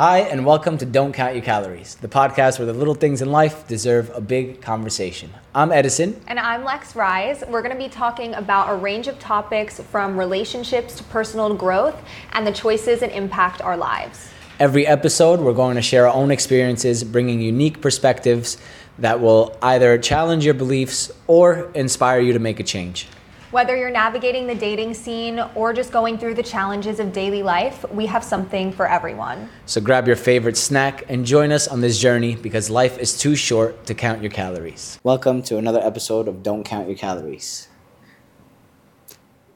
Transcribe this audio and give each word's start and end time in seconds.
Hi, 0.00 0.20
and 0.20 0.46
welcome 0.46 0.78
to 0.78 0.86
Don't 0.86 1.12
Count 1.12 1.34
Your 1.34 1.44
Calories, 1.44 1.96
the 1.96 2.08
podcast 2.08 2.58
where 2.58 2.64
the 2.64 2.72
little 2.72 2.94
things 2.94 3.20
in 3.20 3.30
life 3.30 3.68
deserve 3.68 4.10
a 4.14 4.20
big 4.22 4.62
conversation. 4.62 5.30
I'm 5.54 5.70
Edison. 5.70 6.18
And 6.26 6.40
I'm 6.40 6.64
Lex 6.64 6.96
Rise. 6.96 7.44
We're 7.46 7.60
going 7.60 7.76
to 7.76 7.78
be 7.78 7.90
talking 7.90 8.32
about 8.32 8.70
a 8.70 8.76
range 8.76 9.08
of 9.08 9.18
topics 9.18 9.78
from 9.78 10.18
relationships 10.18 10.94
to 10.94 11.04
personal 11.04 11.54
growth 11.54 12.02
and 12.32 12.46
the 12.46 12.52
choices 12.52 13.00
that 13.00 13.12
impact 13.12 13.60
our 13.60 13.76
lives. 13.76 14.30
Every 14.58 14.86
episode, 14.86 15.38
we're 15.38 15.52
going 15.52 15.76
to 15.76 15.82
share 15.82 16.08
our 16.08 16.14
own 16.14 16.30
experiences, 16.30 17.04
bringing 17.04 17.42
unique 17.42 17.82
perspectives 17.82 18.56
that 19.00 19.20
will 19.20 19.54
either 19.60 19.98
challenge 19.98 20.46
your 20.46 20.54
beliefs 20.54 21.12
or 21.26 21.70
inspire 21.74 22.20
you 22.20 22.32
to 22.32 22.38
make 22.38 22.58
a 22.58 22.64
change. 22.64 23.06
Whether 23.50 23.76
you're 23.76 23.90
navigating 23.90 24.46
the 24.46 24.54
dating 24.54 24.94
scene 24.94 25.40
or 25.56 25.72
just 25.72 25.90
going 25.90 26.18
through 26.18 26.34
the 26.34 26.42
challenges 26.42 27.00
of 27.00 27.12
daily 27.12 27.42
life, 27.42 27.84
we 27.90 28.06
have 28.06 28.22
something 28.22 28.70
for 28.70 28.88
everyone. 28.88 29.48
So 29.66 29.80
grab 29.80 30.06
your 30.06 30.14
favorite 30.14 30.56
snack 30.56 31.02
and 31.08 31.26
join 31.26 31.50
us 31.50 31.66
on 31.66 31.80
this 31.80 31.98
journey 31.98 32.36
because 32.36 32.70
life 32.70 32.96
is 32.98 33.18
too 33.18 33.34
short 33.34 33.86
to 33.86 33.94
count 33.94 34.22
your 34.22 34.30
calories. 34.30 35.00
Welcome 35.02 35.42
to 35.42 35.58
another 35.58 35.80
episode 35.80 36.28
of 36.28 36.44
Don't 36.44 36.62
Count 36.62 36.86
Your 36.86 36.96
Calories, 36.96 37.66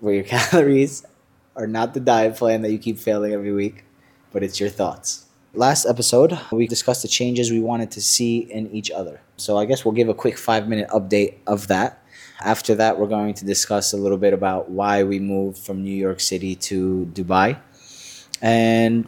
where 0.00 0.14
your 0.14 0.24
calories 0.34 1.06
are 1.55 1.69
not 1.69 1.95
the 1.95 2.00
diet 2.00 2.34
plan 2.34 2.62
that 2.62 2.72
you 2.72 2.78
keep 2.78 2.98
failing 2.98 3.33
every 3.33 3.52
week, 3.52 3.84
but 4.33 4.42
it's 4.42 4.58
your 4.58 4.70
thoughts. 4.70 5.27
Last 5.52 5.86
episode, 5.86 6.36
we 6.50 6.66
discussed 6.66 7.02
the 7.02 7.08
changes 7.08 7.52
we 7.52 7.61
wanted 7.61 7.92
to 7.92 8.02
see 8.02 8.38
in 8.38 8.69
each 8.72 8.91
other. 8.91 9.20
So 9.36 9.56
I 9.56 9.66
guess 9.66 9.84
we'll 9.84 9.95
give 9.95 10.08
a 10.08 10.14
quick 10.14 10.36
five 10.36 10.66
minute 10.66 10.88
update 10.88 11.36
of 11.47 11.69
that. 11.69 12.03
After 12.41 12.74
that, 12.74 12.98
we're 12.98 13.06
going 13.06 13.34
to 13.34 13.45
discuss 13.45 13.93
a 13.93 13.97
little 13.97 14.19
bit 14.19 14.33
about 14.33 14.70
why 14.70 15.02
we 15.05 15.19
moved 15.19 15.59
from 15.59 15.83
New 15.83 15.95
York 15.95 16.20
City 16.20 16.55
to 16.56 17.11
Dubai. 17.12 17.59
And 18.42 19.06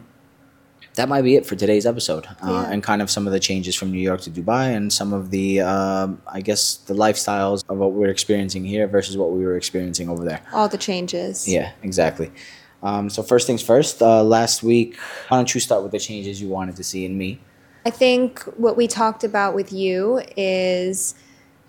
that 0.95 1.07
might 1.07 1.21
be 1.21 1.35
it 1.35 1.45
for 1.45 1.55
today's 1.55 1.85
episode. 1.85 2.25
Uh, 2.41 2.67
and 2.69 2.81
kind 2.81 3.01
of 3.01 3.09
some 3.09 3.27
of 3.27 3.33
the 3.33 3.39
changes 3.39 3.75
from 3.75 3.91
New 3.91 3.99
York 3.99 4.21
to 4.21 4.31
Dubai 4.31 4.75
and 4.75 4.91
some 4.91 5.13
of 5.13 5.29
the, 5.29 5.61
um, 5.61 6.21
I 6.27 6.41
guess, 6.41 6.77
the 6.77 6.93
lifestyles 6.93 7.63
of 7.69 7.77
what 7.77 7.93
we're 7.93 8.09
experiencing 8.09 8.65
here 8.65 8.87
versus 8.87 9.15
what 9.17 9.31
we 9.31 9.45
were 9.45 9.55
experiencing 9.57 10.09
over 10.09 10.23
there. 10.25 10.41
all 10.53 10.67
the 10.67 10.77
changes. 10.77 11.47
Yeah, 11.47 11.71
exactly. 11.83 12.31
Um, 12.83 13.09
so, 13.09 13.23
first 13.23 13.47
things 13.47 13.61
first, 13.61 14.01
uh, 14.01 14.23
last 14.23 14.61
week, 14.61 14.97
why 15.27 15.37
don't 15.37 15.53
you 15.53 15.59
start 15.59 15.81
with 15.83 15.91
the 15.91 15.99
changes 15.99 16.41
you 16.41 16.47
wanted 16.47 16.75
to 16.75 16.83
see 16.83 17.05
in 17.05 17.17
me? 17.17 17.41
I 17.85 17.89
think 17.89 18.41
what 18.57 18.75
we 18.77 18.87
talked 18.87 19.23
about 19.23 19.55
with 19.55 19.71
you 19.71 20.21
is 20.35 21.15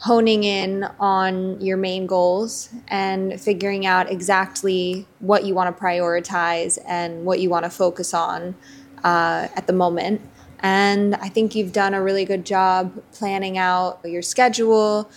honing 0.00 0.44
in 0.44 0.84
on 1.00 1.60
your 1.60 1.76
main 1.76 2.06
goals 2.06 2.70
and 2.86 3.40
figuring 3.40 3.84
out 3.84 4.10
exactly 4.10 5.06
what 5.18 5.44
you 5.44 5.54
want 5.54 5.74
to 5.74 5.82
prioritize 5.82 6.78
and 6.86 7.24
what 7.24 7.40
you 7.40 7.50
want 7.50 7.64
to 7.64 7.70
focus 7.70 8.14
on 8.14 8.54
uh, 9.02 9.48
at 9.56 9.66
the 9.66 9.72
moment. 9.72 10.20
And 10.60 11.14
I 11.16 11.28
think 11.28 11.54
you've 11.54 11.72
done 11.72 11.94
a 11.94 12.02
really 12.02 12.24
good 12.24 12.44
job 12.44 13.02
planning 13.12 13.58
out 13.58 14.00
your 14.04 14.22
schedule. 14.22 15.10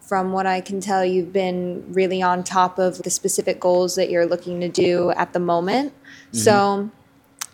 From 0.00 0.32
what 0.32 0.46
I 0.46 0.60
can 0.60 0.80
tell, 0.80 1.04
you've 1.04 1.32
been 1.32 1.84
really 1.92 2.22
on 2.22 2.44
top 2.44 2.78
of 2.78 3.02
the 3.02 3.10
specific 3.10 3.58
goals 3.58 3.96
that 3.96 4.08
you're 4.08 4.26
looking 4.26 4.60
to 4.60 4.68
do 4.68 5.10
at 5.10 5.32
the 5.32 5.40
moment. 5.40 5.92
So, 6.32 6.90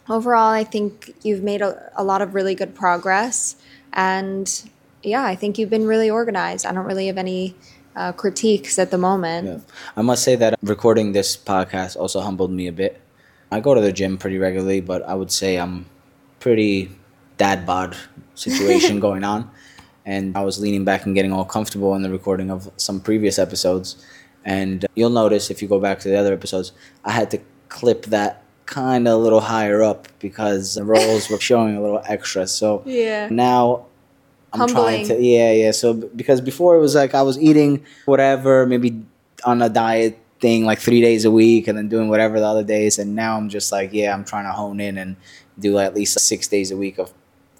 overall, 0.08 0.50
I 0.50 0.64
think 0.64 1.14
you've 1.22 1.42
made 1.42 1.62
a, 1.62 1.90
a 1.96 2.04
lot 2.04 2.20
of 2.20 2.34
really 2.34 2.54
good 2.54 2.74
progress. 2.74 3.56
And 3.92 4.70
yeah, 5.02 5.24
I 5.24 5.34
think 5.34 5.58
you've 5.58 5.70
been 5.70 5.86
really 5.86 6.10
organized. 6.10 6.66
I 6.66 6.72
don't 6.72 6.84
really 6.86 7.06
have 7.06 7.18
any 7.18 7.54
uh, 7.96 8.12
critiques 8.12 8.78
at 8.78 8.90
the 8.90 8.98
moment. 8.98 9.46
Yeah. 9.48 9.58
I 9.96 10.02
must 10.02 10.22
say 10.22 10.36
that 10.36 10.58
recording 10.62 11.12
this 11.12 11.36
podcast 11.36 11.96
also 11.96 12.20
humbled 12.20 12.50
me 12.50 12.66
a 12.66 12.72
bit. 12.72 13.00
I 13.50 13.60
go 13.60 13.74
to 13.74 13.80
the 13.80 13.92
gym 13.92 14.16
pretty 14.16 14.38
regularly, 14.38 14.80
but 14.80 15.02
I 15.02 15.14
would 15.14 15.30
say 15.30 15.56
I'm 15.58 15.86
pretty 16.40 16.90
dad 17.36 17.66
bod 17.66 17.96
situation 18.34 19.00
going 19.06 19.24
on. 19.24 19.50
And 20.04 20.36
I 20.36 20.42
was 20.42 20.58
leaning 20.58 20.84
back 20.84 21.06
and 21.06 21.14
getting 21.14 21.32
all 21.32 21.44
comfortable 21.44 21.94
in 21.94 22.02
the 22.02 22.10
recording 22.10 22.50
of 22.50 22.70
some 22.76 23.00
previous 23.00 23.38
episodes. 23.38 24.04
And 24.44 24.84
you'll 24.94 25.10
notice 25.10 25.50
if 25.50 25.62
you 25.62 25.68
go 25.68 25.78
back 25.78 26.00
to 26.00 26.08
the 26.08 26.16
other 26.16 26.32
episodes, 26.32 26.72
I 27.04 27.12
had 27.12 27.30
to 27.30 27.38
clip 27.68 28.06
that 28.06 28.42
kind 28.66 29.06
of 29.06 29.14
a 29.14 29.22
little 29.22 29.40
higher 29.40 29.82
up 29.82 30.08
because 30.18 30.74
the 30.74 30.84
rolls 30.84 31.28
were 31.30 31.38
showing 31.38 31.76
a 31.76 31.80
little 31.82 32.02
extra. 32.08 32.46
So 32.46 32.82
Yeah. 32.86 33.28
now 33.30 33.86
I'm 34.52 34.60
Humbling. 34.60 35.06
trying 35.06 35.08
to 35.08 35.22
yeah 35.22 35.52
yeah 35.52 35.70
so 35.70 35.94
because 35.94 36.40
before 36.40 36.76
it 36.76 36.80
was 36.80 36.94
like 36.94 37.14
I 37.14 37.22
was 37.22 37.38
eating 37.38 37.84
whatever 38.04 38.66
maybe 38.66 39.02
on 39.44 39.62
a 39.62 39.68
diet 39.68 40.18
thing 40.40 40.64
like 40.64 40.78
three 40.78 41.00
days 41.00 41.24
a 41.24 41.30
week 41.30 41.68
and 41.68 41.78
then 41.78 41.88
doing 41.88 42.08
whatever 42.08 42.38
the 42.38 42.46
other 42.46 42.64
days 42.64 42.98
and 42.98 43.14
now 43.14 43.36
I'm 43.36 43.48
just 43.48 43.72
like 43.72 43.92
yeah 43.92 44.12
I'm 44.12 44.24
trying 44.24 44.44
to 44.44 44.52
hone 44.52 44.80
in 44.80 44.98
and 44.98 45.16
do 45.58 45.78
at 45.78 45.94
least 45.94 46.18
six 46.20 46.48
days 46.48 46.70
a 46.70 46.76
week 46.76 46.98
of 46.98 47.12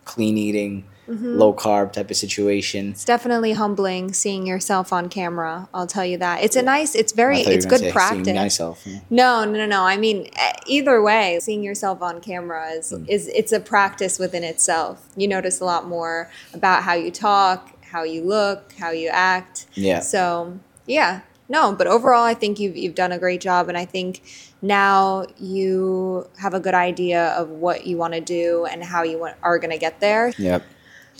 clean 0.05 0.37
eating 0.37 0.85
Mm-hmm. 1.13 1.37
low 1.39 1.53
carb 1.53 1.93
type 1.93 2.11
of 2.11 2.17
situation 2.17 2.91
It's 2.93 3.05
definitely 3.05 3.53
humbling 3.53 4.13
seeing 4.15 4.47
yourself 4.47 4.93
on 4.93 5.09
camera. 5.09 5.69
I'll 5.75 5.87
tell 5.87 6.07
you 6.07 6.17
that. 6.19 6.43
It's 6.43 6.57
a 6.57 6.63
nice, 6.63 6.95
it's 6.95 7.13
very, 7.13 7.41
I 7.41 7.45
thought 7.45 7.51
you 7.51 7.57
it's 7.57 7.67
good 7.67 7.81
say 7.81 7.93
practice. 7.93 8.35
myself 8.35 8.81
yeah. 8.87 9.01
No, 9.11 9.45
no, 9.45 9.53
no, 9.53 9.67
no. 9.67 9.83
I 9.85 9.97
mean, 9.97 10.31
either 10.67 11.03
way, 11.03 11.39
seeing 11.41 11.63
yourself 11.63 12.01
on 12.03 12.21
camera 12.21 12.71
is, 12.71 12.91
Hmm. 12.91 13.05
is 13.09 13.29
it's 13.29 13.53
a 13.53 13.61
practice 13.61 14.19
within 14.19 14.45
itself. 14.45 15.07
You 15.17 15.29
notice 15.29 15.61
a 15.61 15.65
lot 15.65 15.87
more 15.87 16.31
about 16.55 16.83
how 16.83 16.95
you 16.95 17.11
talk, 17.11 17.71
how 17.93 18.03
you 18.05 18.23
look, 18.23 18.73
how 18.79 18.91
you 18.91 19.09
act. 19.09 19.67
Yeah. 19.75 20.01
So 20.01 20.59
yeah, 20.87 21.21
no, 21.49 21.73
but 21.73 21.87
overall, 21.87 22.25
I 22.25 22.35
think 22.35 22.59
you've 22.59 22.77
you've 22.77 22.95
done 22.95 23.13
a 23.13 23.19
great 23.19 23.41
job, 23.41 23.69
and 23.69 23.77
I 23.77 23.85
think 23.85 24.23
now 24.63 25.27
you 25.39 26.27
have 26.39 26.55
a 26.55 26.61
good 26.61 26.75
idea 26.75 27.29
of 27.41 27.49
what 27.51 27.87
you 27.87 27.97
want 27.99 28.15
to 28.15 28.21
do 28.21 28.65
and 28.71 28.83
how 28.83 29.03
you 29.03 29.19
want, 29.19 29.37
are 29.43 29.59
going 29.59 29.73
to 29.73 29.79
get 29.79 30.01
there. 30.01 30.33
yep 30.39 30.63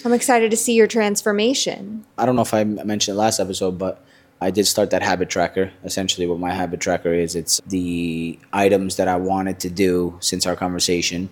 I'm 0.05 0.13
excited 0.13 0.51
to 0.51 0.57
see 0.57 0.75
your 0.75 0.87
transformation. 0.87 2.05
I 2.19 2.27
don't 2.27 2.37
know 2.37 2.43
if 2.43 2.55
I 2.55 2.65
mentioned 2.65 3.17
it 3.17 3.19
last 3.19 3.39
episode, 3.39 3.79
but 3.79 4.05
I 4.41 4.51
did 4.51 4.67
start 4.67 4.91
that 4.91 5.03
habit 5.03 5.31
tracker. 5.31 5.73
Essentially, 5.85 6.27
what 6.27 6.41
my 6.41 6.53
habit 6.53 6.81
tracker 6.81 7.13
is, 7.13 7.37
it's 7.37 7.61
the 7.67 8.39
items 8.53 8.97
that 8.97 9.07
I 9.07 9.17
wanted 9.17 9.61
to 9.61 9.71
do 9.71 10.17
since 10.21 10.47
our 10.47 10.57
conversation, 10.57 11.31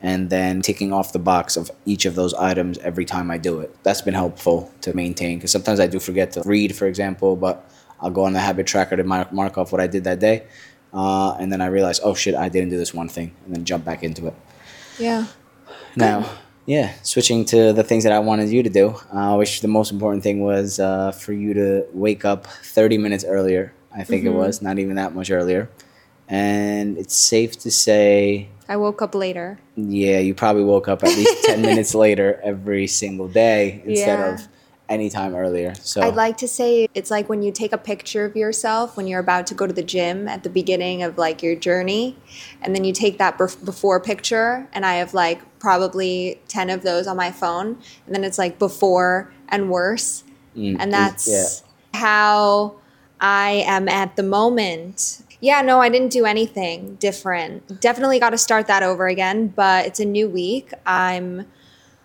and 0.00 0.30
then 0.30 0.62
ticking 0.62 0.92
off 0.92 1.12
the 1.12 1.18
box 1.18 1.56
of 1.56 1.70
each 1.86 2.04
of 2.04 2.14
those 2.14 2.34
items 2.34 2.78
every 2.78 3.04
time 3.04 3.30
I 3.30 3.38
do 3.38 3.58
it. 3.60 3.74
That's 3.82 4.02
been 4.02 4.14
helpful 4.14 4.70
to 4.82 4.94
maintain 4.94 5.38
because 5.38 5.50
sometimes 5.50 5.80
I 5.80 5.88
do 5.88 5.98
forget 5.98 6.32
to 6.32 6.42
read, 6.44 6.76
for 6.76 6.86
example, 6.86 7.34
but 7.34 7.68
I'll 8.00 8.10
go 8.10 8.24
on 8.24 8.32
the 8.32 8.40
habit 8.40 8.66
tracker 8.66 8.96
to 8.96 9.04
mark, 9.04 9.32
mark 9.32 9.58
off 9.58 9.72
what 9.72 9.80
I 9.80 9.88
did 9.88 10.04
that 10.04 10.20
day, 10.20 10.44
uh, 10.92 11.34
and 11.40 11.52
then 11.52 11.60
I 11.60 11.66
realize, 11.66 11.98
oh 12.04 12.14
shit, 12.14 12.34
I 12.34 12.48
didn't 12.48 12.70
do 12.70 12.78
this 12.78 12.94
one 12.94 13.08
thing, 13.08 13.34
and 13.44 13.56
then 13.56 13.64
jump 13.64 13.84
back 13.84 14.04
into 14.04 14.28
it. 14.28 14.34
Yeah. 14.98 15.26
Now, 15.96 16.28
yeah, 16.66 16.92
switching 17.02 17.44
to 17.46 17.72
the 17.72 17.82
things 17.82 18.04
that 18.04 18.12
I 18.12 18.18
wanted 18.20 18.48
you 18.50 18.62
to 18.62 18.70
do, 18.70 18.94
uh, 19.12 19.34
which 19.36 19.60
the 19.62 19.68
most 19.68 19.90
important 19.92 20.22
thing 20.22 20.40
was 20.42 20.78
uh, 20.78 21.12
for 21.12 21.32
you 21.32 21.54
to 21.54 21.86
wake 21.92 22.24
up 22.24 22.46
30 22.46 22.98
minutes 22.98 23.24
earlier. 23.24 23.72
I 23.94 24.04
think 24.04 24.24
it 24.24 24.30
was, 24.30 24.62
not 24.62 24.78
even 24.78 24.96
that 24.96 25.14
much 25.14 25.30
earlier. 25.30 25.68
And 26.28 26.96
it's 26.96 27.14
safe 27.14 27.58
to 27.60 27.70
say, 27.70 28.48
I 28.68 28.76
woke 28.76 29.02
up 29.02 29.14
later. 29.14 29.58
yeah, 29.76 30.18
you 30.20 30.34
probably 30.34 30.64
woke 30.64 30.88
up 30.88 31.02
at 31.02 31.10
least 31.16 31.44
10 31.44 31.60
minutes 31.70 31.94
later 31.94 32.40
every 32.42 32.86
single 32.86 33.28
day 33.28 33.82
instead 33.84 34.18
Yeah. 34.18 34.32
of 34.34 34.48
any 34.92 35.08
time 35.08 35.34
earlier. 35.34 35.74
So, 35.76 36.02
I'd 36.02 36.14
like 36.14 36.36
to 36.38 36.48
say 36.48 36.86
it's 36.94 37.10
like 37.10 37.28
when 37.28 37.42
you 37.42 37.50
take 37.50 37.72
a 37.72 37.78
picture 37.78 38.24
of 38.26 38.36
yourself 38.36 38.96
when 38.96 39.06
you're 39.06 39.20
about 39.20 39.46
to 39.48 39.54
go 39.54 39.66
to 39.66 39.72
the 39.72 39.82
gym 39.82 40.28
at 40.28 40.42
the 40.42 40.50
beginning 40.50 41.02
of 41.02 41.16
like 41.16 41.42
your 41.42 41.56
journey, 41.56 42.16
and 42.60 42.74
then 42.74 42.84
you 42.84 42.92
take 42.92 43.18
that 43.18 43.38
bef- 43.38 43.64
before 43.64 43.98
picture, 44.00 44.68
and 44.72 44.84
I 44.84 44.94
have 44.94 45.14
like 45.14 45.40
probably 45.58 46.40
10 46.48 46.70
of 46.70 46.82
those 46.82 47.06
on 47.06 47.16
my 47.16 47.32
phone, 47.32 47.78
and 48.06 48.14
then 48.14 48.22
it's 48.22 48.38
like 48.38 48.58
before 48.58 49.32
and 49.48 49.70
worse. 49.70 50.24
Mm, 50.56 50.76
and 50.78 50.92
that's 50.92 51.28
yeah. 51.28 51.98
how 52.00 52.76
I 53.20 53.64
am 53.66 53.88
at 53.88 54.16
the 54.16 54.22
moment. 54.22 55.22
Yeah, 55.40 55.62
no, 55.62 55.80
I 55.80 55.88
didn't 55.88 56.10
do 56.10 56.24
anything 56.24 56.96
different. 56.96 57.80
Definitely 57.80 58.20
got 58.20 58.30
to 58.30 58.38
start 58.38 58.68
that 58.68 58.82
over 58.82 59.08
again, 59.08 59.48
but 59.48 59.86
it's 59.86 59.98
a 59.98 60.04
new 60.04 60.28
week. 60.28 60.72
I'm 60.86 61.46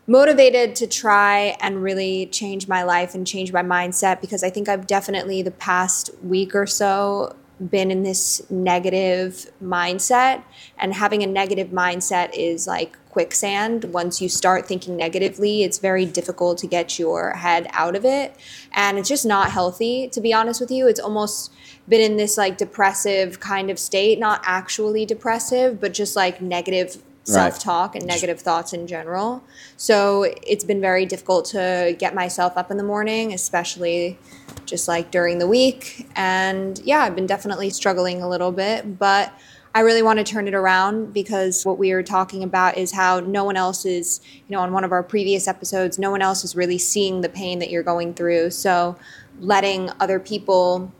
motivated 0.07 0.75
to 0.77 0.87
try 0.87 1.57
and 1.59 1.83
really 1.83 2.27
change 2.27 2.67
my 2.67 2.81
life 2.81 3.13
and 3.13 3.27
change 3.27 3.51
my 3.51 3.61
mindset 3.61 4.21
because 4.21 4.43
I 4.43 4.49
think 4.49 4.69
I've 4.69 4.87
definitely 4.87 5.41
the 5.41 5.51
past 5.51 6.09
week 6.23 6.55
or 6.55 6.65
so 6.65 7.35
been 7.69 7.91
in 7.91 8.03
this 8.03 8.41
negative 8.49 9.51
mindset. 9.61 10.43
And 10.77 10.93
having 10.93 11.23
a 11.23 11.27
negative 11.27 11.69
mindset 11.69 12.29
is 12.33 12.67
like 12.67 12.97
quicksand. 13.09 13.85
Once 13.85 14.21
you 14.21 14.29
start 14.29 14.67
thinking 14.67 14.95
negatively 14.95 15.63
it's 15.63 15.79
very 15.79 16.05
difficult 16.05 16.59
to 16.59 16.67
get 16.67 16.99
your 16.99 17.31
head 17.33 17.67
out 17.71 17.95
of 17.95 18.05
it. 18.05 18.35
And 18.73 18.97
it's 18.97 19.09
just 19.09 19.25
not 19.25 19.51
healthy 19.51 20.07
to 20.09 20.21
be 20.21 20.33
honest 20.33 20.61
with 20.61 20.71
you. 20.71 20.87
It's 20.87 20.99
almost 20.99 21.51
been 21.89 22.01
in 22.01 22.17
this 22.17 22.37
like 22.37 22.57
depressive 22.57 23.39
kind 23.39 23.69
of 23.69 23.79
state 23.79 24.19
not 24.19 24.41
actually 24.45 25.05
depressive 25.05 25.81
but 25.81 25.93
just 25.93 26.15
like 26.15 26.41
negative. 26.41 27.01
Self 27.27 27.59
talk 27.59 27.95
and 27.95 28.05
negative 28.05 28.39
thoughts 28.39 28.73
in 28.73 28.87
general. 28.87 29.43
So 29.75 30.23
it's 30.43 30.63
been 30.63 30.79
very 30.79 31.05
difficult 31.05 31.45
to 31.47 31.95
get 31.99 32.15
myself 32.15 32.55
up 32.55 32.71
in 32.71 32.77
the 32.77 32.83
morning, 32.83 33.33
especially 33.33 34.17
just 34.65 34.87
like 34.87 35.11
during 35.11 35.39
the 35.39 35.47
week. 35.47 36.07
And 36.15 36.79
yeah, 36.79 37.01
I've 37.01 37.15
been 37.15 37.27
definitely 37.27 37.69
struggling 37.69 38.21
a 38.21 38.29
little 38.29 38.51
bit, 38.51 38.97
but 38.97 39.33
I 39.75 39.81
really 39.81 40.01
want 40.01 40.17
to 40.19 40.23
turn 40.23 40.47
it 40.47 40.53
around 40.53 41.13
because 41.13 41.65
what 41.65 41.77
we 41.77 41.93
were 41.93 42.01
talking 42.01 42.43
about 42.43 42.77
is 42.77 42.93
how 42.93 43.19
no 43.19 43.43
one 43.43 43.57
else 43.57 43.85
is, 43.85 44.21
you 44.47 44.55
know, 44.55 44.61
on 44.61 44.71
one 44.71 44.83
of 44.83 44.91
our 44.91 45.03
previous 45.03 45.47
episodes, 45.47 45.99
no 45.99 46.09
one 46.09 46.21
else 46.21 46.43
is 46.43 46.55
really 46.55 46.77
seeing 46.77 47.21
the 47.21 47.29
pain 47.29 47.59
that 47.59 47.69
you're 47.69 47.83
going 47.83 48.13
through. 48.13 48.51
So 48.51 48.97
letting 49.39 49.91
other 49.99 50.19
people 50.19 50.91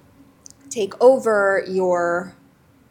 take 0.70 0.94
over 1.02 1.64
your 1.68 2.36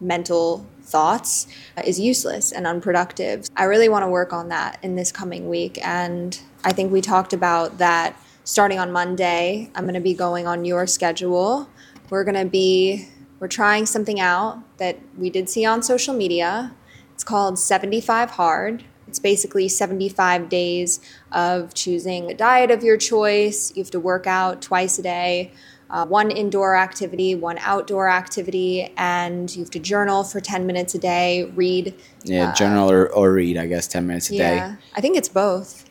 mental 0.00 0.66
thoughts 0.86 1.46
uh, 1.76 1.82
is 1.84 2.00
useless 2.00 2.52
and 2.52 2.66
unproductive. 2.66 3.48
I 3.56 3.64
really 3.64 3.88
want 3.88 4.04
to 4.04 4.08
work 4.08 4.32
on 4.32 4.48
that 4.48 4.78
in 4.82 4.96
this 4.96 5.12
coming 5.12 5.48
week. 5.48 5.78
And 5.84 6.40
I 6.64 6.72
think 6.72 6.92
we 6.92 7.00
talked 7.00 7.32
about 7.32 7.78
that 7.78 8.16
starting 8.44 8.78
on 8.78 8.92
Monday. 8.92 9.70
I'm 9.74 9.84
going 9.84 9.94
to 9.94 10.00
be 10.00 10.14
going 10.14 10.46
on 10.46 10.64
your 10.64 10.86
schedule. 10.86 11.68
We're 12.10 12.24
going 12.24 12.36
to 12.36 12.46
be 12.46 13.08
we're 13.38 13.48
trying 13.48 13.84
something 13.84 14.18
out 14.18 14.62
that 14.78 14.98
we 15.18 15.28
did 15.28 15.50
see 15.50 15.66
on 15.66 15.82
social 15.82 16.14
media. 16.14 16.74
It's 17.12 17.24
called 17.24 17.58
75 17.58 18.30
Hard. 18.30 18.84
It's 19.06 19.18
basically 19.18 19.68
75 19.68 20.48
days 20.48 21.00
of 21.32 21.74
choosing 21.74 22.30
a 22.30 22.34
diet 22.34 22.70
of 22.70 22.82
your 22.82 22.96
choice. 22.96 23.72
You 23.76 23.82
have 23.82 23.90
to 23.92 24.00
work 24.00 24.26
out 24.26 24.62
twice 24.62 24.98
a 24.98 25.02
day, 25.02 25.52
uh, 25.90 26.06
one 26.06 26.30
indoor 26.30 26.76
activity, 26.76 27.34
one 27.34 27.58
outdoor 27.58 28.08
activity, 28.08 28.92
and 28.96 29.54
you 29.54 29.62
have 29.62 29.70
to 29.70 29.78
journal 29.78 30.24
for 30.24 30.40
10 30.40 30.66
minutes 30.66 30.94
a 30.94 30.98
day, 30.98 31.44
read. 31.54 31.94
Yeah, 32.24 32.50
uh, 32.50 32.54
journal 32.54 32.90
or, 32.90 33.08
or 33.12 33.32
read, 33.32 33.56
I 33.56 33.66
guess, 33.66 33.86
10 33.86 34.06
minutes 34.06 34.30
a 34.30 34.34
yeah, 34.34 34.68
day. 34.70 34.76
I 34.94 35.00
think 35.00 35.16
it's 35.16 35.28
both. 35.28 35.88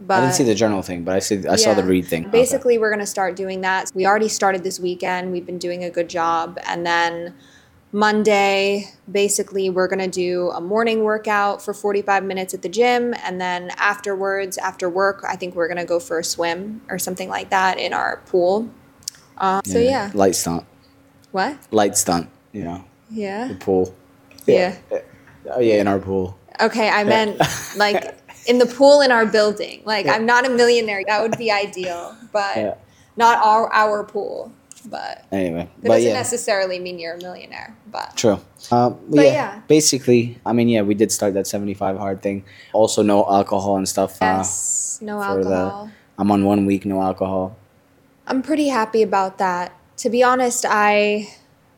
But, 0.00 0.18
I 0.18 0.20
didn't 0.22 0.34
see 0.34 0.44
the 0.44 0.54
journal 0.54 0.82
thing, 0.82 1.04
but 1.04 1.14
I 1.14 1.18
see 1.20 1.38
I 1.38 1.52
yeah. 1.52 1.56
saw 1.56 1.74
the 1.74 1.84
read 1.84 2.06
thing. 2.06 2.28
Basically, 2.30 2.74
okay. 2.74 2.78
we're 2.78 2.90
going 2.90 3.00
to 3.00 3.06
start 3.06 3.36
doing 3.36 3.60
that. 3.62 3.90
We 3.94 4.06
already 4.06 4.28
started 4.28 4.64
this 4.64 4.78
weekend. 4.78 5.32
We've 5.32 5.46
been 5.46 5.58
doing 5.58 5.84
a 5.84 5.90
good 5.90 6.08
job, 6.08 6.58
and 6.66 6.84
then 6.84 7.34
Monday, 7.94 8.90
basically, 9.08 9.70
we're 9.70 9.86
going 9.86 10.00
to 10.00 10.08
do 10.08 10.50
a 10.50 10.60
morning 10.60 11.04
workout 11.04 11.62
for 11.62 11.72
45 11.72 12.24
minutes 12.24 12.52
at 12.52 12.62
the 12.62 12.68
gym. 12.68 13.14
And 13.22 13.40
then 13.40 13.70
afterwards, 13.76 14.58
after 14.58 14.90
work, 14.90 15.24
I 15.26 15.36
think 15.36 15.54
we're 15.54 15.68
going 15.68 15.78
to 15.78 15.84
go 15.84 16.00
for 16.00 16.18
a 16.18 16.24
swim 16.24 16.82
or 16.88 16.98
something 16.98 17.28
like 17.28 17.50
that 17.50 17.78
in 17.78 17.92
our 17.92 18.20
pool. 18.26 18.68
Uh, 19.38 19.60
so, 19.64 19.78
yeah. 19.78 20.10
Light 20.14 20.34
stunt. 20.34 20.64
What? 21.32 21.58
Light 21.70 21.96
stunt, 21.96 22.28
you 22.52 22.64
know. 22.64 22.84
Yeah. 23.10 23.48
The 23.48 23.54
pool. 23.54 23.94
Yeah. 24.46 24.76
yeah. 24.90 24.98
Oh, 25.50 25.60
yeah, 25.60 25.80
in 25.80 25.88
our 25.88 25.98
pool. 25.98 26.38
Okay, 26.60 26.88
I 26.88 27.04
meant 27.04 27.40
like 27.76 28.16
in 28.46 28.58
the 28.58 28.66
pool 28.66 29.00
in 29.00 29.10
our 29.10 29.26
building. 29.26 29.82
Like. 29.84 30.06
I'm 30.06 30.26
not 30.26 30.46
a 30.46 30.50
millionaire. 30.50 31.02
That 31.06 31.22
would 31.22 31.36
be 31.36 31.50
ideal, 31.50 32.16
but 32.32 32.78
not 33.16 33.38
our, 33.38 33.72
our 33.72 34.04
pool. 34.04 34.52
But 34.86 35.24
anyway, 35.32 35.68
that 35.78 35.88
but 35.88 35.94
doesn't 35.96 36.12
necessarily 36.12 36.78
mean 36.78 36.98
you're 36.98 37.14
a 37.14 37.18
millionaire. 37.18 37.76
But 37.90 38.16
true. 38.16 38.38
Uh, 38.70 38.90
but, 38.90 39.10
but 39.10 39.24
yeah, 39.24 39.32
yeah, 39.32 39.60
basically, 39.66 40.38
I 40.44 40.52
mean, 40.52 40.68
yeah, 40.68 40.82
we 40.82 40.94
did 40.94 41.10
start 41.10 41.34
that 41.34 41.46
75 41.46 41.96
hard 41.96 42.22
thing. 42.22 42.44
Also, 42.72 43.02
no 43.02 43.24
alcohol 43.24 43.76
and 43.78 43.88
stuff. 43.88 44.20
Uh, 44.20 44.36
yes, 44.38 44.98
uh, 45.00 45.06
no 45.06 45.22
alcohol. 45.22 45.86
The, 45.86 45.92
I'm 46.18 46.30
on 46.30 46.44
one 46.44 46.66
week, 46.66 46.84
no 46.84 47.00
alcohol. 47.00 47.56
I'm 48.26 48.42
pretty 48.42 48.68
happy 48.68 49.02
about 49.02 49.38
that. 49.38 49.76
To 49.98 50.08
be 50.08 50.22
honest, 50.22 50.64
I 50.66 51.28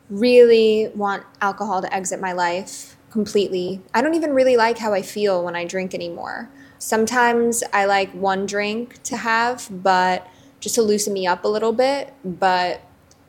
really 0.09 0.89
want 0.95 1.23
alcohol 1.41 1.81
to 1.81 1.93
exit 1.93 2.21
my 2.21 2.31
life 2.31 2.95
completely. 3.11 3.81
I 3.93 4.01
don't 4.01 4.15
even 4.15 4.33
really 4.33 4.55
like 4.55 4.77
how 4.77 4.93
I 4.93 5.01
feel 5.01 5.43
when 5.43 5.55
I 5.55 5.65
drink 5.65 5.93
anymore. 5.93 6.49
Sometimes 6.79 7.63
I 7.73 7.85
like 7.85 8.11
one 8.11 8.45
drink 8.45 9.03
to 9.03 9.17
have, 9.17 9.67
but 9.69 10.25
just 10.59 10.75
to 10.75 10.81
loosen 10.81 11.13
me 11.13 11.27
up 11.27 11.43
a 11.43 11.47
little 11.49 11.73
bit. 11.73 12.13
But 12.23 12.81